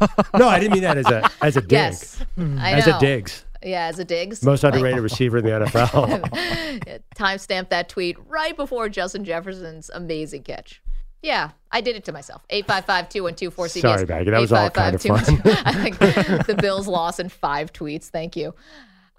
no, 0.38 0.48
I 0.48 0.58
didn't 0.58 0.72
mean 0.74 0.82
that 0.82 0.98
as 0.98 1.06
a 1.06 1.30
as 1.42 1.56
a 1.56 1.60
dig. 1.62 1.72
Yes, 1.72 2.24
hmm. 2.34 2.58
I 2.58 2.72
As 2.72 2.86
know. 2.86 2.96
a 2.96 3.00
digs. 3.00 3.44
Yeah, 3.62 3.86
as 3.86 3.98
a 3.98 4.04
digs. 4.04 4.42
Most 4.42 4.64
underrated 4.64 5.00
receiver 5.00 5.38
in 5.38 5.44
the 5.44 5.50
NFL. 5.50 7.00
Timestamp 7.14 7.68
that 7.68 7.90
tweet 7.90 8.16
right 8.26 8.56
before 8.56 8.88
Justin 8.88 9.24
Jefferson's 9.24 9.90
amazing 9.92 10.44
catch. 10.44 10.82
Yeah, 11.22 11.50
I 11.70 11.82
did 11.82 11.96
it 11.96 12.04
to 12.04 12.12
myself. 12.12 12.42
855-212-4CBS. 12.48 13.80
Sorry, 13.80 14.06
Maggie, 14.06 14.30
that 14.30 14.40
was 14.40 14.52
all 14.52 14.70
kind 14.70 14.94
of 14.94 15.02
fun. 15.02 15.18
855-212 15.18 15.62
I 15.66 15.72
think 15.74 15.98
the 16.46 16.54
Bills 16.54 16.88
lost 16.88 17.20
in 17.20 17.28
five 17.28 17.72
tweets. 17.72 18.04
Thank 18.08 18.36
you. 18.36 18.54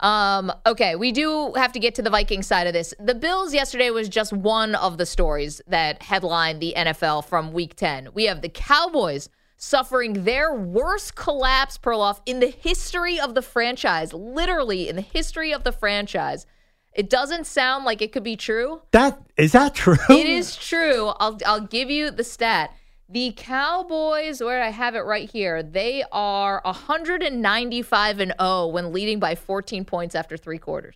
Um, 0.02 0.52
okay, 0.66 0.96
we 0.96 1.12
do 1.12 1.54
have 1.56 1.72
to 1.74 1.80
get 1.80 1.96
to 1.96 2.02
the 2.02 2.10
Vikings 2.10 2.48
side 2.48 2.68
of 2.68 2.74
this. 2.74 2.94
The 3.00 3.16
Bills 3.16 3.54
yesterday 3.54 3.92
was 3.92 4.10
just 4.10 4.34
one 4.34 4.76
of 4.76 4.98
the 4.98 5.06
stories 5.06 5.62
that 5.68 6.02
headlined 6.02 6.60
the 6.60 6.74
NFL 6.76 7.26
from 7.26 7.54
week 7.54 7.76
10. 7.76 8.10
We 8.14 8.26
have 8.26 8.42
the 8.42 8.50
Cowboys 8.50 9.30
suffering 9.58 10.24
their 10.24 10.54
worst 10.54 11.16
collapse, 11.16 11.78
Perloff, 11.78 12.20
in 12.26 12.40
the 12.40 12.48
history 12.48 13.20
of 13.20 13.36
the 13.36 13.44
franchise. 13.44 14.12
Literally, 14.12 14.90
in 14.90 14.96
the 14.96 15.04
history 15.04 15.54
of 15.54 15.64
the 15.64 15.72
franchise. 15.72 16.48
It 16.94 17.10
doesn't 17.10 17.46
sound 17.46 17.86
like 17.86 18.02
it 18.02 18.12
could 18.12 18.24
be 18.24 18.36
true. 18.36 18.82
That 18.92 19.22
is 19.38 19.54
that 19.54 19.74
true? 19.76 19.96
It 20.10 20.26
is 20.26 20.58
true. 20.58 21.14
I'll 21.20 21.38
I'll 21.46 21.66
give 21.66 21.90
you 21.90 22.12
the 22.12 22.24
stat. 22.24 22.76
The 23.12 23.34
Cowboys, 23.36 24.42
where 24.42 24.64
I 24.64 24.70
have 24.70 24.96
it 24.96 25.02
right 25.02 25.30
here, 25.30 25.62
they 25.62 26.02
are 26.14 26.62
195 26.64 28.20
and 28.22 28.34
0 28.40 28.68
when 28.68 28.94
leading 28.94 29.20
by 29.20 29.36
14 29.36 29.84
points 29.84 30.16
after 30.16 30.38
three 30.38 30.58
quarters. 30.58 30.96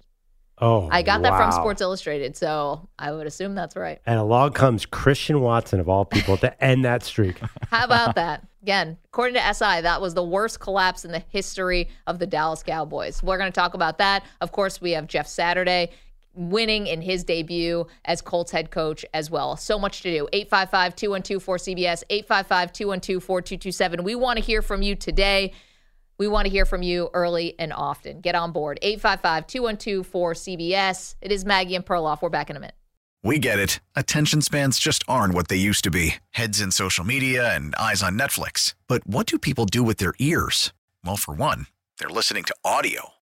Oh, 0.58 0.88
I 0.90 1.02
got 1.02 1.22
that 1.24 1.36
from. 1.36 1.52
Sports 1.52 1.82
Illustrated, 1.82 2.38
so 2.38 2.88
I 2.98 3.12
would 3.12 3.28
assume 3.28 3.56
that's 3.56 3.76
right. 3.76 4.00
And 4.06 4.18
along 4.18 4.54
comes 4.54 4.86
Christian 4.86 5.42
Watson 5.42 5.82
of 5.82 5.90
all 5.90 6.06
people 6.06 6.38
to 6.38 6.64
end 6.64 6.86
that 6.86 7.04
streak. 7.04 7.42
How 7.70 7.84
about 7.84 8.16
that? 8.16 8.48
Again, 8.62 8.98
according 9.08 9.36
to 9.36 9.54
SI, 9.54 9.82
that 9.82 10.00
was 10.00 10.14
the 10.14 10.24
worst 10.24 10.62
collapse 10.62 11.04
in 11.04 11.12
the 11.12 11.24
history 11.28 11.90
of 12.08 12.20
the 12.20 12.26
Dallas 12.26 12.64
Cowboys. 12.64 13.22
We're 13.22 13.38
going 13.38 13.52
to 13.52 13.56
talk 13.56 13.74
about 13.74 13.98
that. 13.98 14.24
Of 14.40 14.54
course, 14.54 14.80
we 14.80 14.92
have 14.92 15.08
Jeff 15.08 15.28
Saturday 15.28 15.92
winning 16.36 16.88
in 16.88 17.02
his 17.02 17.24
debut 17.24 17.88
as 18.04 18.22
Colts 18.22 18.52
head 18.52 18.72
coach 18.72 19.06
as 19.14 19.32
well. 19.32 19.58
So 19.58 19.80
much 19.80 20.02
to 20.02 20.12
do. 20.12 20.28
855 20.34 20.96
212 20.96 21.46
4CBS, 21.46 22.04
855 22.10 22.74
212 22.74 23.24
4227. 23.24 24.04
We 24.04 24.16
want 24.16 24.38
to 24.38 24.44
hear 24.44 24.62
from 24.62 24.82
you 24.82 24.96
today. 24.96 25.54
We 26.18 26.28
want 26.28 26.46
to 26.46 26.52
hear 26.52 26.66
from 26.66 26.82
you 26.82 27.10
early 27.14 27.56
and 27.60 27.74
often. 27.74 28.22
Get 28.22 28.36
on 28.36 28.52
board. 28.52 28.80
855 28.82 29.48
212 29.48 30.12
4CBS. 30.12 31.16
It 31.22 31.32
is 31.32 31.46
Maggie 31.46 31.76
and 31.76 31.86
Perloff. 31.86 32.22
We're 32.22 32.30
back 32.30 32.50
in 32.50 32.56
a 32.56 32.60
minute. 32.60 32.76
We 33.24 33.40
get 33.40 33.58
it. 33.58 33.80
Attention 33.96 34.42
spans 34.42 34.78
just 34.78 35.04
aren't 35.08 35.34
what 35.34 35.48
they 35.48 35.56
used 35.56 35.84
to 35.86 35.90
be 35.90 36.18
heads 36.32 36.62
in 36.62 36.70
social 36.70 37.04
media 37.04 37.56
and 37.56 37.74
eyes 37.76 38.04
on 38.04 38.20
Netflix. 38.20 38.76
But 38.88 39.06
what 39.08 39.26
do 39.26 39.40
people 39.40 39.66
do 39.66 39.82
with 39.82 39.98
their 39.98 40.14
ears? 40.20 40.74
Well, 41.04 41.18
for 41.18 41.34
one, 41.34 41.66
they're 41.98 42.08
listening 42.08 42.44
to 42.44 42.56
audio. 42.64 43.15